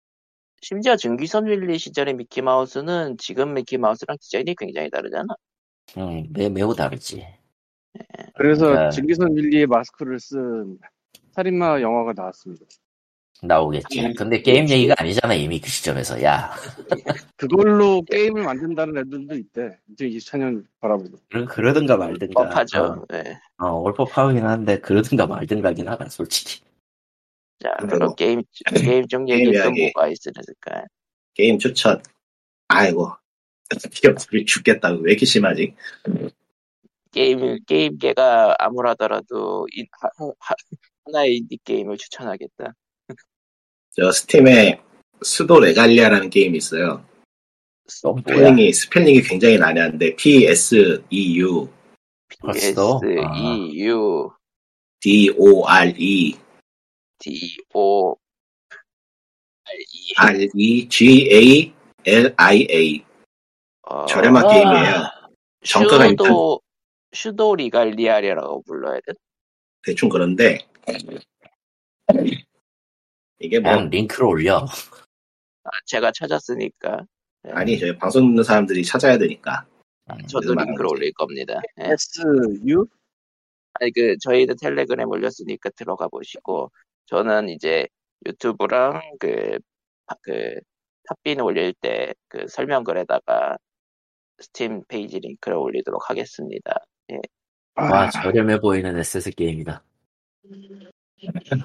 [0.60, 5.34] 심지어 증기선 윌리 시절의 미키마우스는 지금 미키마우스랑 디자인이 굉장히 다르잖아.
[5.96, 7.26] 음, 매, 매우 다르지.
[8.34, 10.78] 그래서 그러니까- 증기선 윌리의 마스크를 쓴
[11.32, 12.64] 살인마 영화가 나왔습니다.
[13.44, 14.00] 나오겠지.
[14.06, 14.74] 음, 근데 게임 그렇지.
[14.74, 16.22] 얘기가 아니잖아, 이미 그 시점에서.
[16.22, 16.52] 야,
[17.36, 19.78] 그걸로 게임을 만든다는 애들도 있대.
[19.98, 21.18] 2024년 바라보고.
[21.28, 22.40] 그러, 그러든가 말든가.
[22.50, 23.04] 법하죠.
[23.10, 23.36] 네.
[23.58, 26.62] 어, 어, 올법하긴 한데, 그러든가 말든가긴 하다, 솔직히.
[27.58, 28.42] 자, 그럼 게임
[28.76, 29.70] 게임 중 얘기 또.
[29.72, 30.84] 뭐가 있을까?
[31.34, 32.00] 게임 추천.
[32.68, 33.10] 아이고.
[33.92, 34.90] 기업들이 죽겠다.
[34.92, 35.74] 왜 이렇게 심하지?
[37.16, 40.08] 게임 게임계가 아무라더라도 인- 하,
[40.40, 40.54] 하,
[41.04, 42.74] 하나의 인디 게임을 추천하겠다.
[43.94, 44.80] 저 Steam에
[45.22, 47.04] Pseudoregalia라는 게임이 있어요.
[47.86, 51.68] 스펠링이, 스펠링이 굉장히 난해한데, P-S-E-U,
[52.40, 53.00] 벌써?
[53.04, 53.36] S 아.
[53.36, 54.30] E U
[55.00, 56.36] D-O-R-E,
[57.18, 58.16] D O
[59.66, 60.14] R E
[62.04, 63.04] R-E-G-A-L-I-A.
[63.82, 65.10] 어, 저렴한 게임이에요.
[65.64, 66.61] 정가가 슈도
[67.12, 69.12] 슈도 리갈리아라고 불러야 돼?
[69.84, 70.58] 대충 그런데,
[73.38, 74.58] 이게 뭐, 그냥 링크를 올려.
[75.64, 77.04] 아, 제가 찾았으니까
[77.44, 79.66] 네, 아니, 저희 방송 듣는 사람들이 찾아야 되니까.
[80.28, 81.00] 저도 그래서 말하는 링크를 거지.
[81.00, 81.60] 올릴 겁니다.
[81.80, 81.84] 예.
[81.92, 82.86] SU?
[83.74, 86.70] 아니 그 저희도 텔레그램 올렸으니까 들어가 보시고
[87.06, 87.86] 저는 이제
[88.26, 89.58] 유튜브랑 그,
[90.06, 90.60] 파- 그
[91.08, 93.56] 탑빈 올릴 때 그 설명글에다가
[94.40, 96.74] 스팀 페이지 링크를 올리도록 하겠습니다.
[97.74, 99.82] 와, 아, 저렴해 보이는 SS 게임이다.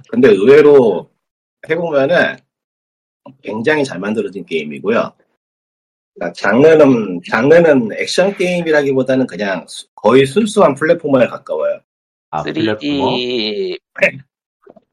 [0.10, 1.10] 근데 의외로
[1.70, 2.38] 해보면은
[3.42, 5.14] 굉장히 잘 만들어진 게임이고요.
[6.14, 11.82] 그러니까 장르는, 장르는 액션 게임이라기보다는 그냥 수- 거의 순수한 platformer에 가까워요.
[12.30, 13.12] 아, platformer?
[13.18, 13.80] 3D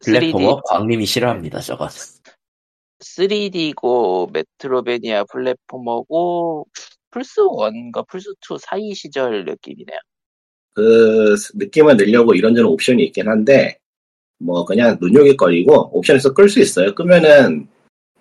[0.01, 0.61] platformer?
[0.67, 1.89] 광님이 싫어합니다, 저건.
[3.01, 6.67] 3D고 Metroidvania platformer고
[7.11, 9.99] 플스 1과 플스 2 사이 시절 느낌이네요.
[10.75, 13.79] 그 느낌을 내려고 이런저런 옵션이 있긴 한데
[14.39, 16.95] 뭐 그냥 눈요깃거리고 옵션에서 끌 수 있어요.
[16.95, 17.69] 끄면은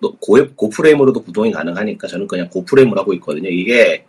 [0.00, 3.48] 또 고, 고프레임으로도 구동이 가능하니까 저는 그냥 고프레임을 하고 있거든요.
[3.48, 4.04] 이게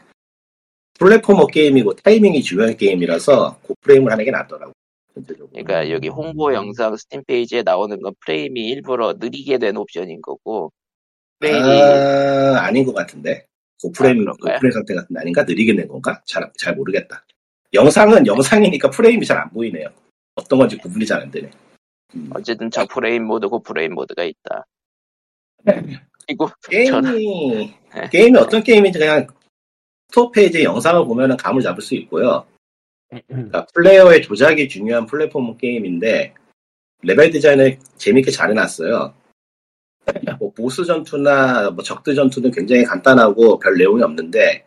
[1.00, 4.74] platformer 게임이고 타이밍이 중요한 게임이라서 고프레임을 하는 게 낫더라고요.
[5.52, 10.72] 그러니까 여기 홍보 영상 스팀 페이지에 나오는 건 프레임이 일부러 느리게 된 옵션인 거고
[11.40, 13.46] 프레임이 아, 아닌 것 같은데.
[13.82, 14.32] 고프레임, 아?
[14.34, 15.44] 고프레임 상태 같은데 아닌가?
[15.44, 16.22] 느리게 된 건가?
[16.26, 17.26] 잘, 잘 모르겠다.
[17.74, 19.88] 영상은 영상이니까 프레임이 잘 안 보이네요.
[20.36, 21.50] 어떤 건지 구분이 잘 안 되네.
[22.16, 22.30] 음.
[22.34, 24.66] 어쨌든 저 프레임 모드고 프레임 모드가 있다.
[26.28, 28.10] 그리고 게임이, 네.
[28.12, 29.28] 게임이 어떤 게임인지 그냥
[30.10, 32.46] 스토어 페이지 영상을 보면은 감을 잡을 수 있고요.
[33.28, 36.34] 그러니까 플레이어의 조작이 중요한 플랫폼 게임인데
[37.04, 39.14] 레벨 디자인을 재밌게 잘 해놨어요.
[40.40, 44.66] 뭐 보스 전투나 뭐 적들 전투는 굉장히 간단하고 별 내용이 없는데,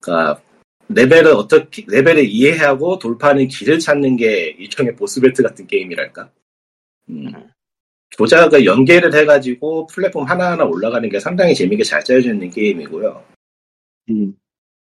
[0.00, 0.40] 그러니까
[0.88, 6.30] 레벨을 어떻게 레벨을 이해하고 돌파하는 길을 찾는 게 일종의 보스 배트 같은 게임이랄까.
[7.10, 7.32] 음.
[8.10, 13.24] 조작을 연계를 해가지고 플랫폼 하나하나 올라가는 게 상당히 재밌게 잘 짜여져 있는 게임이고요.
[14.10, 14.34] 음.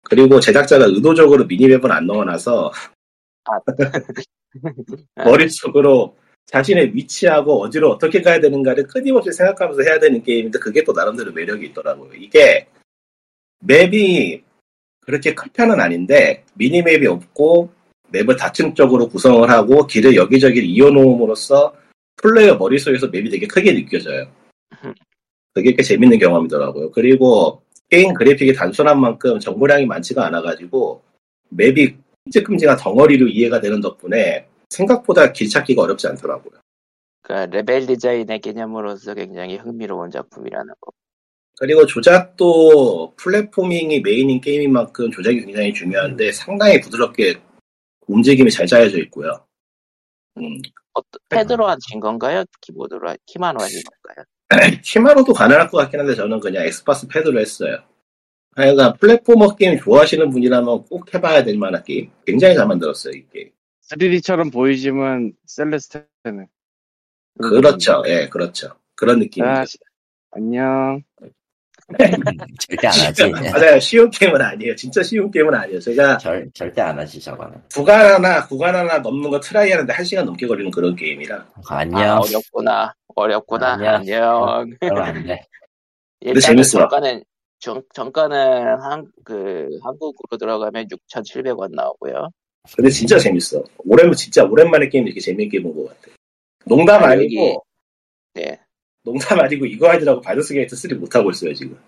[0.05, 2.73] 그리고 제작자가 의도적으로 미니맵을 안 넣어놔서
[5.17, 11.33] 머릿속으로 자신의 위치하고 어디로 어떻게 가야 되는가를 끊임없이 생각하면서 해야 되는 게임인데 그게 또 나름대로
[11.33, 12.15] 매력이 있더라고요.
[12.15, 12.67] 이게
[13.61, 14.43] 맵이
[15.09, 17.71] 그렇게 큰 편은 아닌데 미니맵이 없고
[18.11, 21.75] 맵을 다층적으로 구성을 하고 길을 여기저기 이어놓음으로써
[22.17, 24.31] 플레이어 머릿속에서 맵이 되게 크게 느껴져요.
[25.55, 26.91] 그게 꽤 재밌는 경험이더라고요.
[26.91, 31.03] 그리고 게임 그래픽이 단순한 만큼 정보량이 많지가 않아가지고
[31.49, 36.61] 맵이 큼직큼직한 덩어리로 이해가 되는 덕분에 생각보다 길 찾기가 어렵지 않더라고요.
[37.23, 40.93] 그 레벨 디자인의 개념으로서 굉장히 흥미로운 작품이라는 거.
[41.61, 47.41] 그리고 조작도 platforming이 메인인 게임인 만큼 조작이 굉장히 중요한데 상당히 부드럽게
[48.07, 49.45] 움직임이 잘 짜여져 있고요.
[50.39, 50.59] 음,
[50.93, 52.45] 어떠- 패드로 하신 건가요?
[52.61, 54.25] 키보드로 하- 키마로 하신 건가요?
[54.83, 57.79] 키마로도 가능할 것 같긴 한데 저는 그냥 엑스박스 패드로 했어요.
[58.55, 62.11] 그러니까 platformer 게임 좋아하시는 분이라면 꼭 해봐야 될 만한 게임.
[62.25, 63.51] 굉장히 잘 만들었어요, 이 게임.
[63.91, 66.47] 3D처럼 보이지만 셀레스테네.
[67.41, 68.71] 그렇죠, 예, 그렇죠.
[68.95, 69.45] 그런 느낌이죠.
[69.51, 69.79] 아, 시-
[70.33, 71.03] 안녕.
[72.61, 73.31] 절대 안 하지.
[73.53, 73.81] 맞아요.
[73.81, 74.77] 쉬운 게임은 아니에요.
[74.77, 75.81] 진짜 쉬운 게임은 아니에요.
[75.81, 77.63] 제가 절, 절대 안 하지, 저거는.
[77.73, 81.47] 구간 하나, 구간 하나 넘는 거 try 하는데 한 시간 넘게 걸리는 그런 게임이라.
[81.69, 82.01] 안녕.
[82.01, 82.95] 아, 어렵구나.
[83.15, 83.73] 어렵구나.
[83.73, 83.95] 안녕.
[84.49, 84.49] 안녕.
[84.49, 84.79] 안 돼.
[85.27, 85.41] 근데
[86.21, 86.79] 일단은 재밌어.
[86.81, 87.25] 정가는
[87.61, 88.37] 정, 정가는
[88.83, 92.29] 한, 그, 한국으로 들어가면 6,700원 나오고요.
[92.77, 93.63] 근데 진짜 재밌어.
[93.79, 96.15] 오랜, 진짜 오랜만에 게임 이렇게 재밌게 본 것 같아.
[96.67, 97.59] 농담 아, 아니고, 여기-
[98.35, 98.61] 네.
[99.09, 101.79] 농담 아니고 이거 하느라고 바이러스 게이트 3 못하고 있어요, 지금.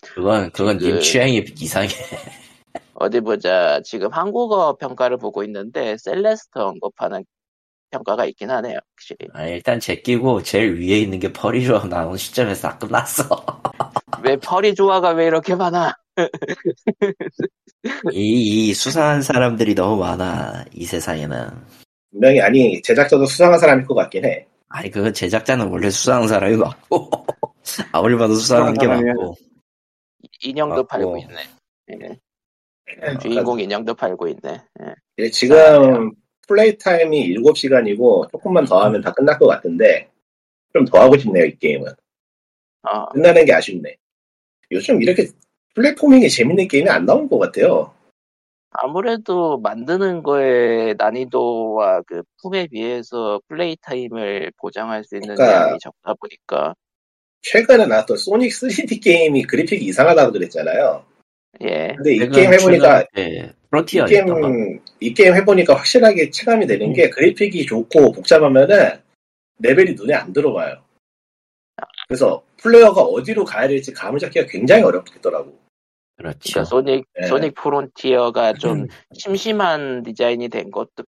[0.00, 1.88] 그건, 그건 님 그- 취향이 이상해.
[2.94, 3.80] 어디 보자.
[3.84, 7.24] 지금 한국어 평가를 보고 있는데 셀레스트 언급하는
[7.90, 8.78] 평가가 있긴 하네요.
[8.96, 9.28] 확실히.
[9.34, 13.44] 아, 일단 제끼고 제일 위에 있는 게 furry로 나온 시점에서 다 끝났어.
[14.22, 15.92] 왜 furry 조화가 왜 이렇게 많아?
[18.12, 20.64] 이, 이 수상한 사람들이 너무 많아.
[20.72, 21.48] 이 세상에는.
[22.10, 24.46] 분명히 아니 제작자도 수상한 사람일 것 같긴 해.
[24.74, 27.08] 아니 그 제작자는 원래 수상한 사람이 많고
[27.92, 28.88] 아무리 봐도 수상한 게.
[28.88, 29.36] 많고
[30.42, 30.86] 인형도 맞고.
[30.88, 31.36] 팔고 있네.
[31.92, 33.18] 예.
[33.18, 34.60] 주인공 인형도 팔고 있네.
[34.82, 34.94] 예.
[35.18, 36.10] 예, 지금
[36.48, 40.10] 플레이 타임이 7시간이고 조금만 더 하면 다 끝날 것 같은데
[40.72, 41.86] 좀 더 하고 싶네요 이 게임은.
[42.82, 43.96] 어, 끝나는 게 아쉽네.
[44.72, 45.28] 요즘 이렇게
[45.76, 47.94] platforming이 재밌는 게임이 안 나온 것 같아요.
[48.74, 56.14] 아무래도 만드는 거의 난이도와 그 품에 비해서 플레이 타임을 보장할 수 있는 그러니까- 양이 적다
[56.14, 56.74] 보니까
[57.42, 61.04] 최근에 나왔던 소닉 3D 게임이 그래픽이 이상하다고 그랬잖아요.
[61.62, 61.92] 예.
[61.96, 67.10] 근데 이 게임 해보니까 네, 이 프론티어 게임 이 게임 해보니까 확실하게 체감이 되는 게
[67.10, 68.98] 그래픽이 좋고 복잡하면은
[69.60, 70.82] 레벨이 눈에 안 들어와요.
[72.08, 75.63] 그래서 플레이어가 어디로 가야 될지 감을 잡기가 굉장히 어렵겠더라고.
[76.16, 76.38] 그렇죠.
[76.52, 77.26] 그러니까 소닉 예.
[77.26, 81.04] 소닉 프론티어가 좀 심심한 디자인이 된 것도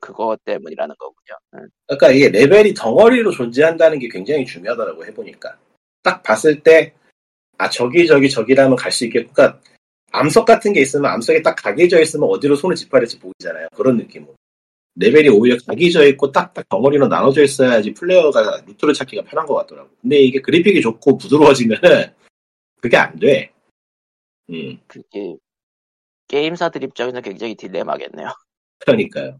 [0.00, 1.38] 그거 때문이라는 거군요.
[1.54, 1.68] 응.
[1.86, 5.56] 그러니까 이게 레벨이 덩어리로 존재한다는 게 굉장히 중요하더라고 해보니까
[6.02, 6.94] 딱 봤을 때
[7.58, 9.60] 아 저기 저기 저기라면 갈 수 있겠고 그러니까
[10.12, 14.34] 암석 같은 게 있으면 암석에 딱 각이 져 있으면 어디로 손을 댈지 보이잖아요 그런 느낌으로
[14.96, 19.90] 레벨이 오히려 각이 져 있고 딱딱 덩어리로 나눠져 있어야지 플레이어가 루트를 찾기가 편한 것 같더라고
[20.00, 22.12] 근데 이게 그래픽이 좋고 부드러워지면은
[22.80, 23.50] 그게 안 돼
[24.50, 25.36] 음 그게
[26.28, 28.28] 게임사들 입장에서 굉장히 딜레마겠네요.
[28.80, 29.38] 그러니까요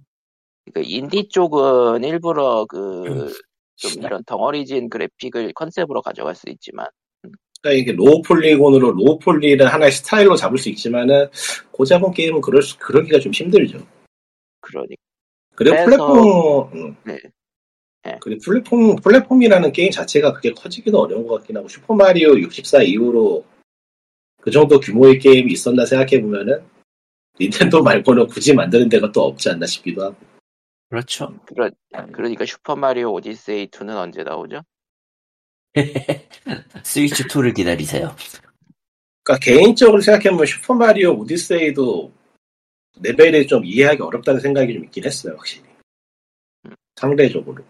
[0.75, 4.03] 그 인디 쪽은 일부러 그좀 음.
[4.03, 6.87] 이런 덩어리진 그래픽을 컨셉으로 가져갈 수 있지만
[7.63, 11.29] 그러니까 이게 low polygon으로 low poly를 하나의 스타일로 잡을 수 있지만은
[11.73, 13.79] 고작은 게임은 그럴 수, 그러기가 좀 힘들죠
[14.61, 14.97] 그러니까
[15.55, 16.97] 그리고 플랫폼, 음.
[17.05, 17.19] 네.
[18.05, 18.19] 네.
[18.21, 23.45] 그리고 플랫폼, 플랫폼이라는 게임 자체가 그게 커지기도 어려운 것 같긴 하고, 슈퍼 마리오 64 이후로
[24.47, 26.63] 그 정도 규모의 게임이 있었나 생각해보면은,
[27.41, 30.15] 닌텐도 말고는 굳이 만드는 데가 또 없지 않나 싶기도 하고.
[30.89, 31.37] 그렇죠.
[31.47, 31.69] 그러,
[32.13, 34.63] 그러니까 슈퍼마리오 오디세이 2는 언제 나오죠?
[36.85, 38.15] 스위치 2를 기다리세요.
[39.25, 42.13] 그러니까 개인적으로 생각해보면 슈퍼마리오 오디세이도
[43.03, 45.65] 레벨이 좀 이해하기 어렵다는 생각이 좀 있긴 했어요, 확실히.
[46.95, 47.65] 상대적으로.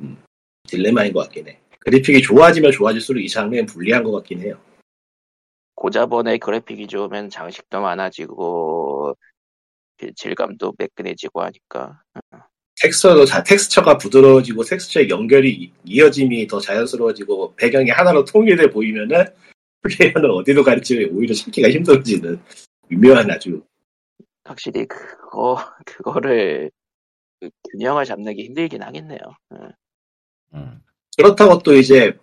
[0.00, 0.22] 음,
[0.68, 1.58] 딜레마인 것 같긴 해.
[1.80, 4.56] 그래픽이 좋아지면 좋아질수록 이 장르엔 불리한 것 같긴 해요.
[5.82, 9.16] 고자본의 그래픽이 좋으면 장식도 많아지고
[9.98, 12.00] 그 질감도 매끈해지고 하니까
[12.80, 19.24] 텍스처도 자, 텍스처가 부드러워지고 텍스처의 연결이 이- 이어짐이 더 자연스러워지고 배경이 하나로 통일돼 보이면은
[19.82, 22.40] 플레이어는 어디로 갈지 오히려 찾기가 힘들어지는
[22.92, 23.64] 유명한 아주
[24.44, 26.70] 확실히 그거 그거를
[27.40, 29.18] 그 균형을 잡는 게 힘들긴 하겠네요.
[29.52, 29.72] 응.
[30.54, 30.80] 음.
[31.16, 32.16] 그렇다고 또 이제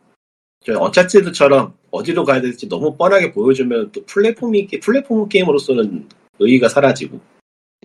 [0.66, 6.08] 저 언차티드처럼 어디로 가야 될지 너무 뻔하게 보여주면 또 플랫폼이 플랫폼 게임으로서는
[6.40, 7.20] 의의가 사라지고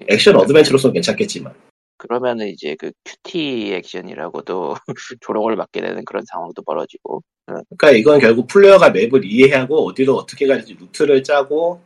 [0.08, 1.54] 액션 어드벤처로서는 괜찮겠지만.
[1.96, 4.74] 그러면은 이제 그 QTE 액션이라고도
[5.20, 7.22] 조롱을 받게 되는 그런 상황도 벌어지고.
[7.46, 11.80] 그러니까 이건 결국 플레이어가 맵을 이해하고 어디로 어떻게 갈지 루트를 짜고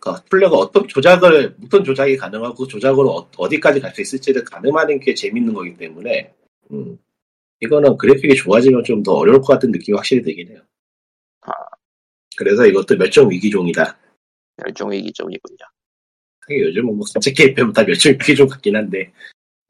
[0.00, 5.00] 그러니까 플레이어가 어떤 조작을 어떤 조작이 가능하고 그 조작으로 어, 디까지 갈 수 있을지를 가늠하는
[5.00, 6.32] 게 재밌는 거기 때문에
[6.70, 6.98] 음,
[7.60, 10.60] 이거는 그래픽이 좋아지면 좀 더 어려울 것 같은 느낌이 확실히 들긴 해요.
[12.36, 12.38] 아.
[12.38, 13.96] 그래서 이것도 멸종 위기종이다.
[14.56, 15.58] 멸종 위기 쪽이군요.
[16.40, 19.12] 하긴 요즘은 뭐 가짜 게임 빼면 다 멸종 위기종 같긴 한데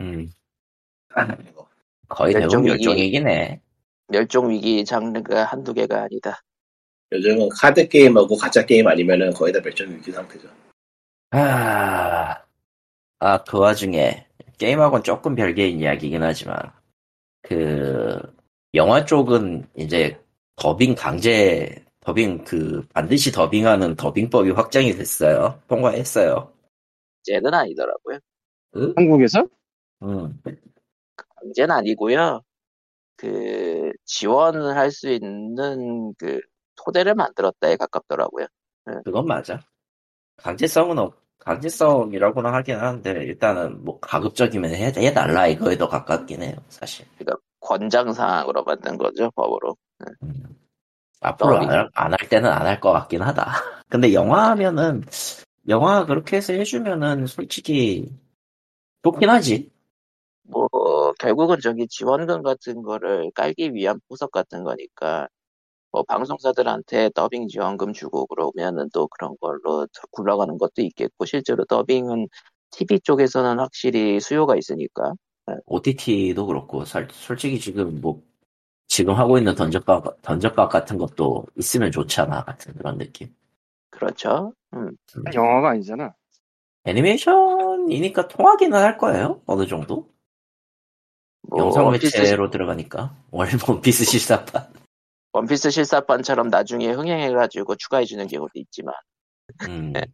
[0.01, 0.31] 음.
[1.15, 1.67] 아, 이거.
[2.09, 3.61] 거의 대부분 멸종 위기- 멸종이긴 해.
[4.09, 6.41] 멸종 위기 장르가 한두 개가 아니다.
[7.13, 10.49] 요즘은 카드 게임하고 가짜 게임 아니면은 거의 다 멸종 위기 상태죠.
[11.31, 12.37] 아,
[13.19, 14.27] 아, 그 와중에,
[14.59, 16.57] 게임하고는 조금 별개인 이야기긴 하지만,
[17.43, 18.21] 그,
[18.75, 20.19] 영화 쪽은 이제
[20.57, 25.61] 더빙 강제, 더빙 그, 반드시 더빙하는 더빙법이 확정이 됐어요.
[25.67, 26.53] 통과했어요.
[27.27, 28.19] 강제는 아니더라고요.
[28.97, 29.45] 한국에서?
[30.05, 30.41] 음,
[31.17, 32.43] 강제는 아니고요.
[33.17, 36.41] 그 지원을 할 수 있는 그
[36.77, 38.47] 토대를 만들었다에 가깝더라고요.
[39.05, 39.61] 그건 맞아.
[40.37, 47.07] 강제성은 없, 강제성이라고는 하긴 하는데, 일단은 뭐 가급적이면 해, 해달라 이거에 더 가깝긴 해요, 사실.
[47.61, 49.77] 권장 사항으로 만든 거죠 법으로.
[51.23, 51.27] 음.
[51.29, 51.89] 앞으로 더빙.
[51.95, 53.47] 안할 때는 안 할 것 같긴 하다.
[53.89, 55.03] 근데 영화 하면은,
[55.69, 58.11] 영화 그렇게 해서 해주면은 솔직히
[59.03, 59.71] 좋긴 하지.
[60.45, 60.69] 뭐
[61.19, 65.29] 결국은 저기 지원금 같은 거를 깔기 위한 보석 같은 거니까
[65.93, 72.29] 뭐 방송사들한테 더빙 지원금 주고 그러면은 또 그런 걸로 굴러가는 것도 있겠고 실제로 더빙은
[72.71, 75.15] TV 쪽에서는 확실히 수요가 있으니까
[75.67, 78.23] OTT도 그렇고 살- 솔직히 지금 뭐
[78.97, 83.29] 지금 하고 있는 던전박 던전박 같은 것도 있으면 좋잖아 같은 그런 느낌.
[83.91, 84.55] 그렇죠.
[84.73, 84.97] 음,
[85.35, 86.15] 영화가 아니잖아.
[86.87, 90.09] 애니메이션이니까 통하기는 할 거예요 어느 정도.
[91.43, 94.73] 뭐 영상 원피스, 매체로 들어가니까 월 원피스 실사판.
[95.35, 98.95] 원피스 실사판처럼 나중에 흥행해가지고 추가해주는 경우도 있지만
[99.69, 99.93] 음.
[99.93, 100.07] 네.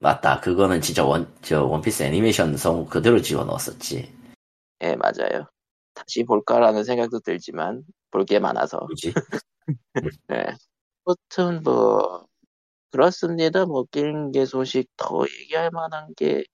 [0.00, 0.40] 맞다.
[0.40, 4.12] 그거는 진짜 원, 저 원피스 애니메이션 성 그대로 집어넣었었지.
[4.80, 5.46] 예 맞아요.
[5.94, 8.86] 다시 볼까라는 생각도 들지만 볼 게 많아서?
[10.28, 10.44] 네.
[11.04, 12.26] 아무튼 뭐
[12.90, 13.64] 그렇습니다.
[13.66, 16.44] 뭐 게임계 소식 더 얘기할 만한 게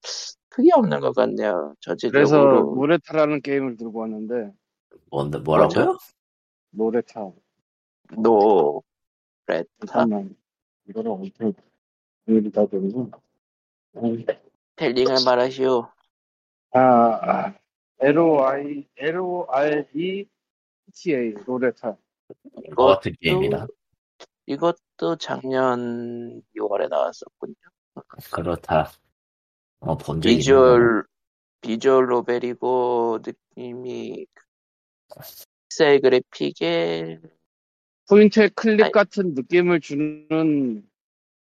[0.49, 1.75] 크게 없는 것 같네요.
[1.85, 4.53] 그래서 전체적으로 Loretta라는 게임을 들고 왔는데
[5.11, 5.99] 뭔데, 뭐라고요?
[6.71, 7.31] Loretta.
[8.23, 8.83] 노
[9.47, 10.05] 레타.
[10.89, 11.53] 이거를 어떻게
[12.27, 13.11] 일이 다 되는
[14.77, 15.89] 스펠링을 말하시오.
[16.73, 17.55] 아, 아,
[18.01, 20.27] L-O-I, L-O-R-E
[20.95, 21.97] T-A, Loretta.
[22.77, 23.67] 뭐 같은 게임이다.
[24.47, 27.55] 이것도 작년 6월에 나왔었군요.
[28.33, 28.91] 그렇다.
[29.81, 31.05] 어, 본 적이 있는 비주얼
[31.61, 34.27] visual novel이고 느낌이
[35.69, 37.21] 픽셀 그래픽에
[38.09, 38.93] point and click 아니.
[38.93, 40.89] 같은 느낌을 주는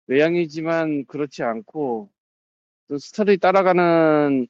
[0.08, 2.10] 외향이지만 그렇지 않고
[2.88, 4.48] 또 스토리 따라가는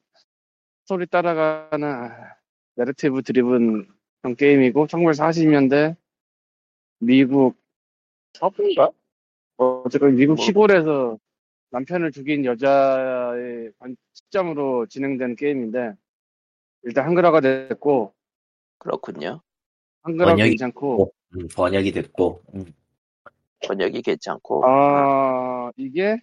[0.92, 2.34] 스토리 따라가는 아,
[2.74, 3.88] narrative driven
[4.20, 5.96] 그런 게임이고 1940년대
[6.98, 7.56] 미국
[8.34, 8.90] 서부인가?
[9.56, 10.44] 어, 어쨌건 미국 뭐.
[10.44, 11.18] 시골에서
[11.70, 15.94] 남편을 죽인 여자의 관- 시점으로 진행되는 게임인데
[16.82, 18.12] 일단 한글화가 됐고
[18.76, 19.40] 그렇군요.
[20.02, 22.42] 한글화 번역이 괜찮고 음, 번역이 됐고.
[22.54, 22.66] 음,
[23.66, 26.18] 번역이 괜찮고 아, 이게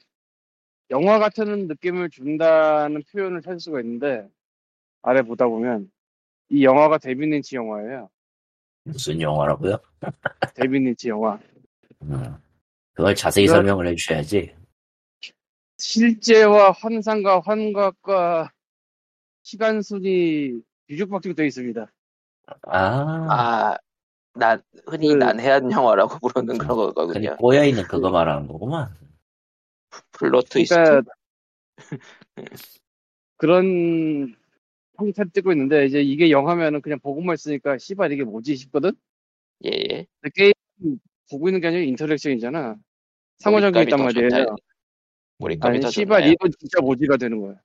[0.91, 4.27] 영화 같은 느낌을 준다는 표현을 찾을 수가 있는데,
[5.01, 5.89] 아래 보다 보면,
[6.49, 8.09] 이 영화가 데빈 린치 영화예요.
[8.83, 9.77] 무슨 영화라고요?
[10.55, 11.39] 데이빗 린치 영화.
[12.01, 12.35] 음,
[12.93, 14.55] 그걸 자세히 이걸- 설명을 해주셔야지.
[15.77, 18.51] 실제와 환상과 환각과
[19.43, 21.87] 시간순이 뒤죽박죽 되어 있습니다.
[22.63, 22.77] 아,
[23.29, 23.77] 아,
[24.33, 27.37] 난 흔히 그- 난해한 영화라고 부르는 그런 그냥 거거든요.
[27.37, 28.93] 꼬여있는 그거 말하는 거구만.
[30.11, 30.75] plot twist.
[30.75, 31.11] 그러니까,
[33.37, 34.35] 그런
[34.99, 38.91] 형태를 띄고 있는데, 이제 이게 영화면은 그냥 보고만 있으니까, 씨발, 이게 뭐지 싶거든?
[39.65, 40.05] 예, 예.
[40.21, 40.53] 근데 게임
[41.31, 42.75] 보고 있는 게 아니라 인터랙션이잖아.
[43.39, 44.29] 상호작용이 있단 말이에요.
[44.29, 44.55] 좋다.
[45.39, 46.31] 몰입감이 아니, 더 씨발, 좋네.
[46.33, 47.55] 이건 진짜 모지가 되는 거야.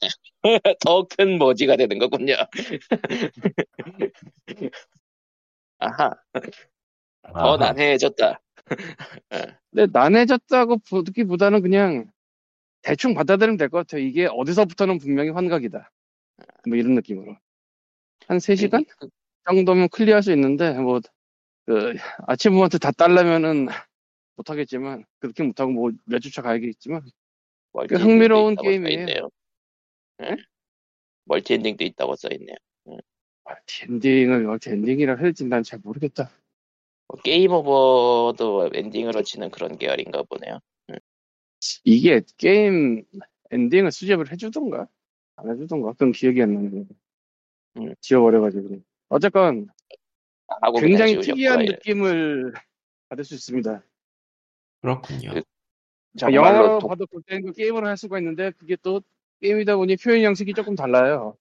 [0.80, 2.34] 더큰 머지가 되는 거군요.
[5.78, 6.10] 아하,
[7.22, 8.40] 더 아하, 난해해졌다.
[9.70, 12.10] 근데 난해졌다고 보기보다는 그냥
[12.82, 14.02] 대충 받아들이면 될 것 같아요.
[14.02, 15.90] 이게 어디서부터는 분명히 환각이다.
[16.68, 17.36] 뭐 이런 느낌으로.
[18.28, 18.86] 한 3시간
[19.48, 21.00] 정도면 클리어할 수 있는데, 뭐,
[21.66, 21.94] 그,
[22.28, 23.68] achievement 다 딸려면은
[24.36, 27.02] 못하겠지만, 그렇게 못하고 뭐 몇 주차 가야겠지만,
[27.72, 29.30] 멀티 흥미로운 게임이에요.
[30.22, 30.36] 예?
[31.24, 32.56] 멀티 엔딩도 있다고 써있네요.
[33.44, 33.54] 아,
[33.88, 36.30] 엔딩을, 어째 엔딩이라 될지 난 잘 모르겠다.
[37.08, 40.60] 뭐 게임 오버도 엔딩으로 치는 그런 계열인가 보네요.
[41.84, 43.04] 이게 게임
[43.50, 44.88] 엔딩을 수집을 해주던가?
[45.42, 45.92] 안 해주던가?
[45.92, 46.84] 그건 기억이 안 나네.
[47.78, 47.94] 음.
[48.00, 48.80] 지워버려가지고.
[49.08, 49.68] 어쨌건,
[50.80, 52.52] 굉장히 특이한 지우셨구나, 느낌을
[53.08, 53.82] 받을 수 있습니다.
[54.80, 55.34] 그렇군요.
[55.34, 55.42] 그-
[56.32, 59.00] 영화로 독- 봐도 볼 때는 그 게임을 할 수가 있는데 그게 또
[59.40, 61.36] 게임이다 보니 표현 양식이 조금 달라요.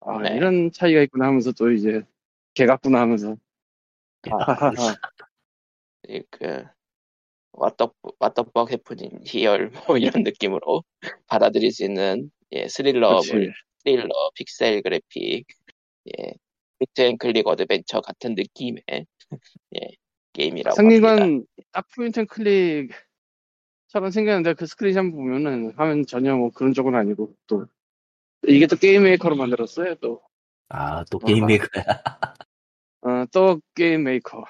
[0.00, 0.36] 아, 네.
[0.36, 2.02] 이런 차이가 있구나 하면서 또 이제
[2.54, 3.36] 개 같구나 하면서.
[6.08, 6.64] 이 그,
[7.52, 10.84] what the, what the fuck happening here, 뭐 이런 느낌으로
[11.26, 13.20] 받아들일 수 있는, 예, 스릴러.
[13.30, 15.46] 물, 스릴러, 픽셀 그래픽,
[16.08, 16.32] 예,
[16.78, 18.82] point and click adventure 같은 느낌의,
[19.76, 19.80] 예,
[20.32, 21.16] 게임이라고 합니다.
[21.16, 26.94] 생긴 건 딱 point and click처럼 생겼는데 그 스크린샷 보면은 하면 전혀 뭐 그런 쪽은
[26.94, 27.66] 아니고 또
[28.46, 30.22] 이게 또 Game Maker로 만들었어요 또.
[30.68, 31.84] 아, 또 Game Maker야.
[33.02, 34.44] 어, 또 Game Maker.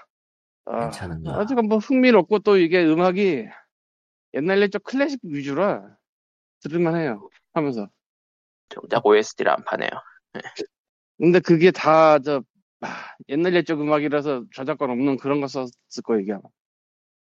[0.67, 1.41] 아, 괜찮은가?
[1.41, 3.47] 아직은 뭐 흥미롭고 또 이게 음악이
[4.35, 5.97] 옛날 옛적 클래식 위주라
[6.61, 7.29] 들을만 해요
[7.59, 7.89] 하면서.
[8.71, 9.91] 정작 OST를 안 파네요.
[11.19, 12.43] 근데 그게 다, 저,
[12.81, 15.69] 아, 옛날 옛적 음악이라서 저작권 없는 그런 거 썼을
[16.05, 16.33] 거예요, 이게.
[16.33, 16.43] 아마.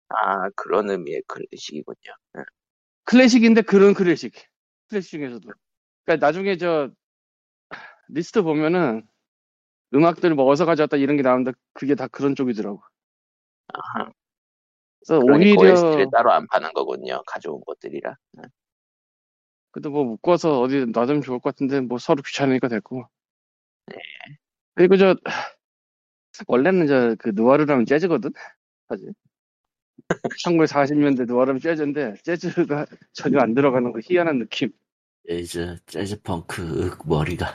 [0.09, 2.45] 아, 그런 의미의 클래식이군요.
[3.05, 4.33] 클래식인데 그런 클래식.
[4.89, 5.49] 클래식 중에서도.
[6.05, 6.89] 그러니까 나중에 저,
[8.09, 9.07] 리스트 보면은
[9.93, 12.81] 음악들 뭐 어디서 가져왔다 이런 게 나오는데 그게 다 그런 쪽이더라고.
[13.73, 14.11] 아하.
[14.99, 17.21] 그래서 그러니까 오히려 OST를 따로 안 파는 거군요.
[17.25, 18.15] 가져온 것들이라.
[19.71, 23.07] 그래도 뭐 묶어서 어디 놔두면 좋을 것 같은데 뭐 서로 귀찮으니까 됐고.
[23.87, 23.95] 네.
[24.75, 25.15] 그리고 저
[26.47, 28.31] 원래는 저 그 누아르라면 재즈거든
[28.87, 29.13] 사실.
[30.45, 34.71] 1940년대 누아르면 재즈인데 재즈가 전혀 안 들어가는 거 희한한 느낌.
[35.27, 37.47] 재즈, Jazzpunk, 윽, 머리가.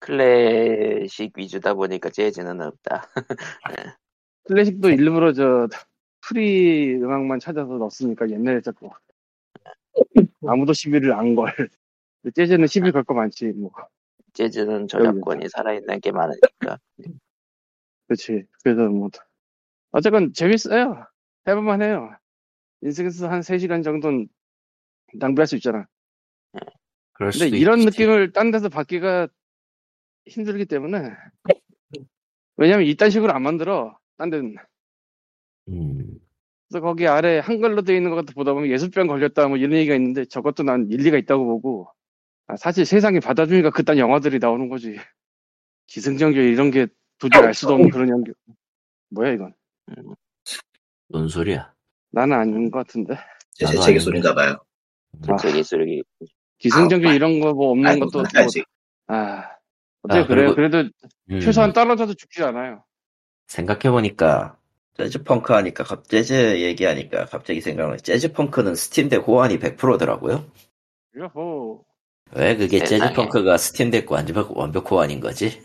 [0.00, 3.08] 클래식 위주다 보니까 재즈는 없다.
[4.44, 5.68] 클래식도 일부러 저
[6.20, 8.90] free 음악만 찾아서 넣었으니까 옛날에 자꾸
[10.46, 11.52] 아무도 시비를 안 걸.
[12.34, 13.70] 재즈는 시비 걸 거 많지 뭐.
[14.34, 16.78] 재즈는 저작권이 살아있는 게 많으니까.
[18.06, 18.44] 그렇지.
[18.62, 19.08] 그래서 뭐
[19.92, 21.06] 어쨌건 재밌어요.
[21.46, 22.10] 해볼만 해요.
[22.82, 24.28] 인생에서 한 3시간 정도는
[25.14, 25.86] 낭비할 수 있잖아.
[27.12, 27.86] 그럴 근데 수도 이런 있지.
[27.90, 29.28] 느낌을 딴 데서 받기가
[30.26, 31.10] 힘들기 때문에
[32.56, 33.98] 왜냐면 이딴 식으로 안 만들어.
[34.16, 34.54] 딴 데는.
[35.68, 36.18] 음,
[36.68, 39.94] 그래서 거기 아래 한글로 되어 있는 것 같아 보다 보면 예술병 걸렸다 뭐 이런 얘기가
[39.94, 41.90] 있는데 저것도 난 일리가 있다고 보고
[42.46, 44.94] 아, 사실 세상이 받아주니까 그딴 영화들이 나오는 거지.
[45.86, 46.86] 기승전결 이런 게
[47.18, 48.32] 도저히 알 수도 없는 그런 연기.
[49.10, 49.54] 뭐야 이건?
[51.08, 51.72] 뭔 소리야?
[52.10, 53.16] 나는 아닌 것 같은데.
[53.52, 54.00] 제 책의.
[54.00, 54.56] 소린가 봐요.
[55.28, 55.36] 아.
[55.36, 56.02] 저기 쓰레기.
[56.58, 58.62] 기승전결 아, 이런 거 뭐 없는 아이고, 것도 뭐, 해야지.
[59.06, 60.26] 아 아, 그래요?
[60.26, 60.88] 그리고- 그래도
[61.30, 62.84] 음, 최소한 떨어져도 죽지 않아요.
[63.46, 64.57] 생각해보니까,
[64.98, 70.44] 재즈 펑크 하니까, 갑, 재즈 얘기하니까 갑자기 생각나는 재즈 펑크는 스팀덱 호환이 100%더라고요?
[71.16, 71.84] 요호.
[72.34, 73.14] 왜 그게 재즈 세상에.
[73.14, 75.62] 펑크가 Steam Deck 완벽, 완벽 호환인 거지?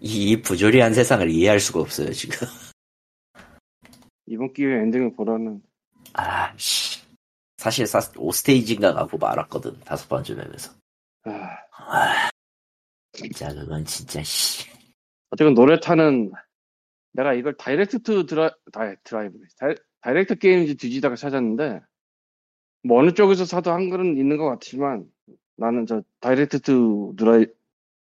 [0.00, 2.48] 이, 이 부조리한 세상을 이해할 수가 없어요, 지금.
[4.26, 5.62] 이번 기회에 엔딩을 보라는.
[6.14, 7.02] 아, 씨.
[7.56, 10.72] 사실 사, 5스테이지인가 가고 말았거든, 다섯 번째 맵에서.
[11.22, 11.30] 아,
[11.70, 12.30] 아,
[13.12, 14.68] 진짜 그건 진짜, 씨.
[15.30, 16.32] 어쨌건 Loretta는
[17.14, 21.80] 내가 이걸 Direct to Dri, Di, Drive, Di, Direct Games인지 뒤지다가 찾았는데
[22.82, 25.06] 뭐 어느 쪽에서 사도 한글은 있는 것 같지만
[25.56, 27.46] 나는 저 Direct to Dri,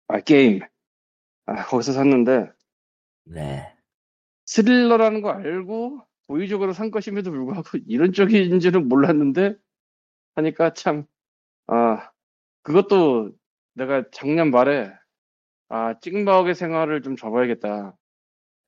[0.08, 0.60] 아, 게임.
[1.46, 2.50] 아, 거기서 샀는데
[3.24, 3.74] 네.
[4.44, 9.56] 스릴러라는 거 알고 고의적으로 산 것임에도 불구하고 이런 쪽인지는 몰랐는데
[10.34, 11.06] 하니까 참,
[11.66, 12.10] 아,
[12.62, 13.32] 그것도
[13.74, 14.92] 내가 작년 말에
[15.70, 17.97] 아, 찍먹의 생활을 좀 접어야겠다.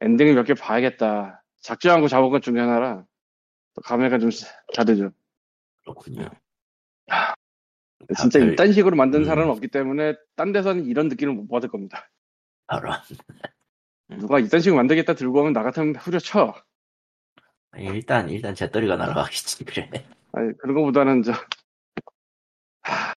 [0.01, 1.43] 엔딩을 몇 개 봐야겠다.
[1.61, 3.05] 작정하고 잡은 것 중에 하나라
[3.75, 4.31] 또 감회가 좀
[4.75, 5.11] 다르죠.
[5.83, 6.29] 그렇군요.
[8.19, 9.25] 진짜 별- 이딴 식으로 만든 음.
[9.25, 12.11] 사람은 없기 때문에 딴 데서는 이런 느낌을 못 받을 겁니다.
[12.67, 12.91] 바로.
[14.09, 16.55] 누가 이딴 식으로 만들겠다 들고 오면 나 같으면 후려쳐.
[17.77, 19.89] 일단, 일단 재떨이가 날아가겠지, 그래.
[20.33, 21.33] 아니, 그런 거보다는 저,
[22.83, 23.13] 하,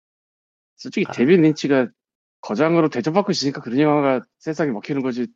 [0.76, 1.12] 솔직히 아.
[1.14, 1.88] 데빌 린치가
[2.42, 5.28] 거장으로 대접받고 있으니까 그런 영화가 세상에 먹히는 거지.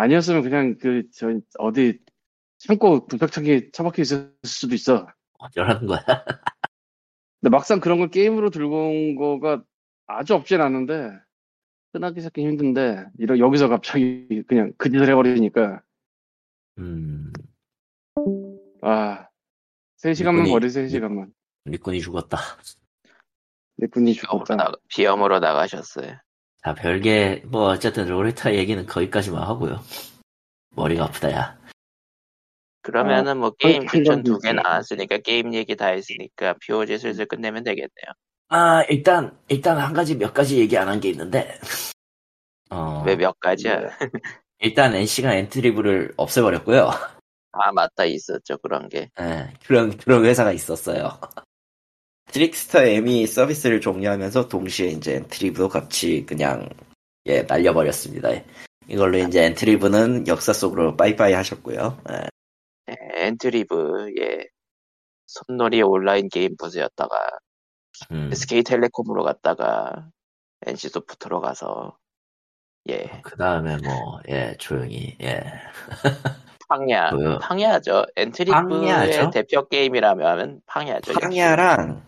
[0.00, 1.28] 아니었으면 그냥 그, 저,
[1.58, 1.98] 어디,
[2.58, 5.06] 창고 구석창에 처박혀 있을 수도 있어.
[5.38, 6.00] 어쩌라는 거야.
[7.40, 9.62] 근데 막상 그런 걸 게임으로 들고 온 거가
[10.06, 11.10] 아주 없진 않은데,
[11.92, 15.82] 흔하게 찾기 힘든데, 이런, 여기서 갑자기 그냥 그 짓을 해버리니까,
[16.78, 17.32] 음,
[18.82, 19.28] 아,
[20.02, 21.30] 3시간만 일꾼이- 버리세요, 3시간만.
[21.64, 22.38] 리꾼이 죽었다.
[23.78, 24.56] 내 분이 비염으로, 죽었다.
[24.56, 26.18] 나, 비염으로 나가셨어요.
[26.66, 29.80] 자, 별개, 뭐, 어쨌든 Loretta 얘기는 거기까지만 하고요.
[30.74, 31.56] 머리가 아프다, 야.
[32.82, 37.62] 그러면은 뭐 게임 한- 추천 한두개 가지 나왔으니까 게임 얘기 다 했으니까 POG 슬슬 끝내면
[37.62, 38.12] 되겠네요.
[38.48, 41.56] 아, 일단, 일단 한 가지, 몇 가지 얘기 안 한 게 있는데,
[42.70, 43.78] 어, 왜 몇 가지야?
[43.82, 43.88] 네.
[44.58, 46.90] 일단 NC가 엔트리브를 없애버렸고요.
[47.52, 49.08] 아 맞다 있었죠 그런 게.
[49.20, 51.16] 예, 그런, 그런 회사가 있었어요.
[52.36, 56.68] 트릭스터 M이 서비스를 종료하면서 동시에 이제 엔트리브도 같이 그냥,
[57.24, 58.28] 예, 날려버렸습니다.
[58.88, 61.98] 이걸로 이제 엔트리브는 역사 속으로 빠이빠이 하셨고요.
[62.10, 62.26] 예.
[62.90, 64.44] 예, 엔트리브 예
[65.26, 67.16] 손노리 온라인 게임 부서였다가
[68.12, 70.10] 음, SK텔레콤으로 갔다가
[70.66, 71.96] NC소프트로 가서
[72.90, 75.40] 예 그 다음에 뭐, 예, 조용히, 예.
[76.68, 77.10] 팡야?
[77.40, 79.30] 팡야죠 엔트리브의 팡야죠?
[79.30, 81.14] 대표 게임이라면 팡야죠.
[81.22, 82.04] 황야랑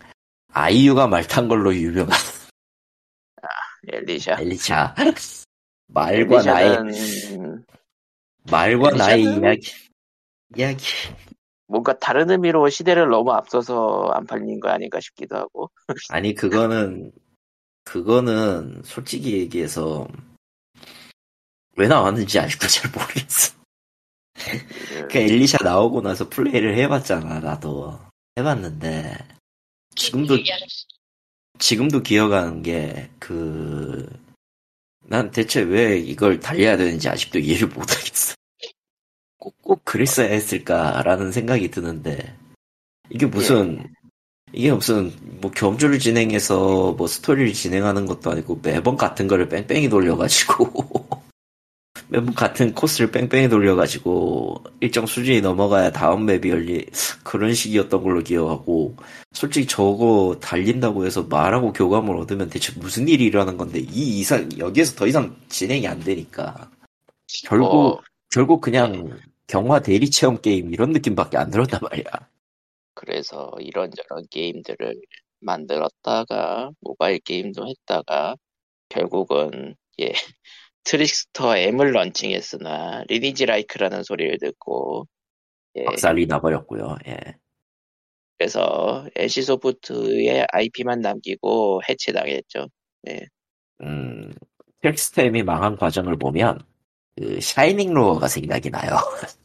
[0.62, 2.18] 아이유가 말 탄 걸로 유명한
[3.86, 4.36] 엘리샤.
[4.40, 4.94] 엘리차.
[5.86, 7.64] 말과 나의, 엘리샤는
[8.50, 9.72] 말과 나의 엘리샤는- 이야기.
[10.56, 10.84] 이야기.
[11.68, 15.70] 뭔가 다른 의미로 시대를 너무 앞서서 안 팔린 거 아닌가 싶기도 하고.
[16.10, 17.12] 아니, 그거는,
[17.84, 20.08] 그거는 솔직히 얘기해서
[21.76, 23.54] 왜 나왔는지 아직도 잘 모르겠어.
[25.10, 28.00] 그 엘리샤 나오고 나서 플레이를 해봤잖아, 나도.
[28.38, 29.37] 해봤는데,
[29.98, 30.38] 지금도,
[31.58, 34.08] 지금도 기억하는 게, 그,
[35.04, 38.34] 난 대체 왜 이걸 달려야 되는지 아직도 이해를 못하겠어.
[39.38, 42.36] 꼭, 꼭 그랬어야 했을까라는 생각이 드는데
[43.10, 43.88] 이게 무슨
[44.52, 51.07] 이게 무슨 뭐 경주를 진행해서 뭐 스토리를 진행하는 것도 아니고 매번 같은 거를 뺑뺑이 돌려가지고
[52.10, 56.86] 매번 같은 코스를 뺑뺑이 돌려가지고 일정 수준이 넘어가야 다음 맵이 열리
[57.22, 58.96] 그런 식이었던 걸로 기억하고
[59.32, 64.96] 솔직히 저거 달린다고 해서 말하고 교감을 얻으면 대체 무슨 일이 일어나는 건데 이 이상 여기에서
[64.96, 66.70] 더 이상 진행이 안 되니까
[67.44, 68.00] 결국 뭐,
[68.30, 72.04] 결국 그냥 경화 대리 체험 게임 이런 느낌밖에 안 들었단 말이야.
[72.94, 74.94] 그래서 이런저런 게임들을
[75.40, 78.36] 만들었다가 모바일 게임도 했다가
[78.88, 80.12] 결국은 예
[80.84, 85.06] 트릭스터 M을 런칭했으나 리니지 like라는 소리를 듣고
[85.76, 86.96] 예 박살이 나버렸고요.
[87.06, 87.18] 예.
[88.38, 92.68] 그래서 NC소프트의 IP만 남기고 해체당했죠.
[93.82, 94.32] 음,
[94.80, 96.60] 텍스템이 망한 과정을 보면
[97.16, 98.96] 그 샤이닝 로어가 생각이 나요.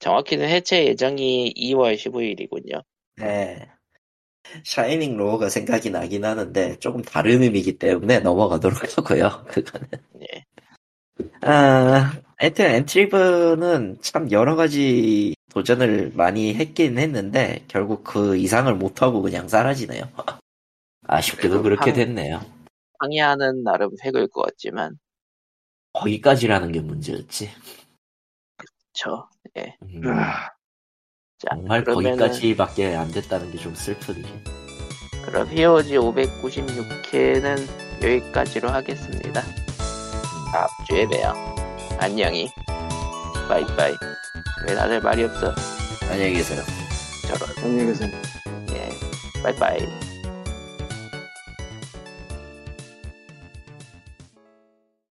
[0.00, 2.82] 정확히는 해체 예정이 2월 15일이군요.
[3.16, 3.68] 네.
[4.64, 9.44] 샤이닝 로어가 생각이 나긴 하는데 조금 다른 의미이기 때문에 넘어가도록 하고요.
[9.48, 9.88] 그거는.
[10.22, 10.44] 예.
[11.42, 19.48] 아, 하여튼 엔트리브는 참 여러 가지 도전을 많이 했긴 했는데 결국 그 이상을 못하고 그냥
[19.48, 20.04] 사라지네요.
[21.06, 22.40] 아쉽게도 그렇게 한- 됐네요.
[22.98, 24.98] 항해하는 나름 획을 그었지만
[25.94, 27.50] 거기까지라는 게 문제였지.
[28.92, 29.74] 저 예.
[29.82, 30.50] 음, 아,
[31.38, 34.22] 자, 정말 그러면은 거기까지밖에 안 됐다는 게 좀 슬프네.
[35.24, 37.56] 그럼 히어지 596회는
[38.02, 39.42] 여기까지로 하겠습니다.
[40.52, 41.32] 다음 주에 봬요.
[41.98, 42.50] 안녕히.
[43.48, 43.94] 바이바이.
[44.66, 45.54] 왜 다들 말이 없어?
[46.10, 46.62] 안녕히 계세요.
[47.28, 47.48] 저런.
[47.58, 48.10] 안녕히 계세요.
[48.72, 48.90] 예.
[49.42, 50.09] 바이바이.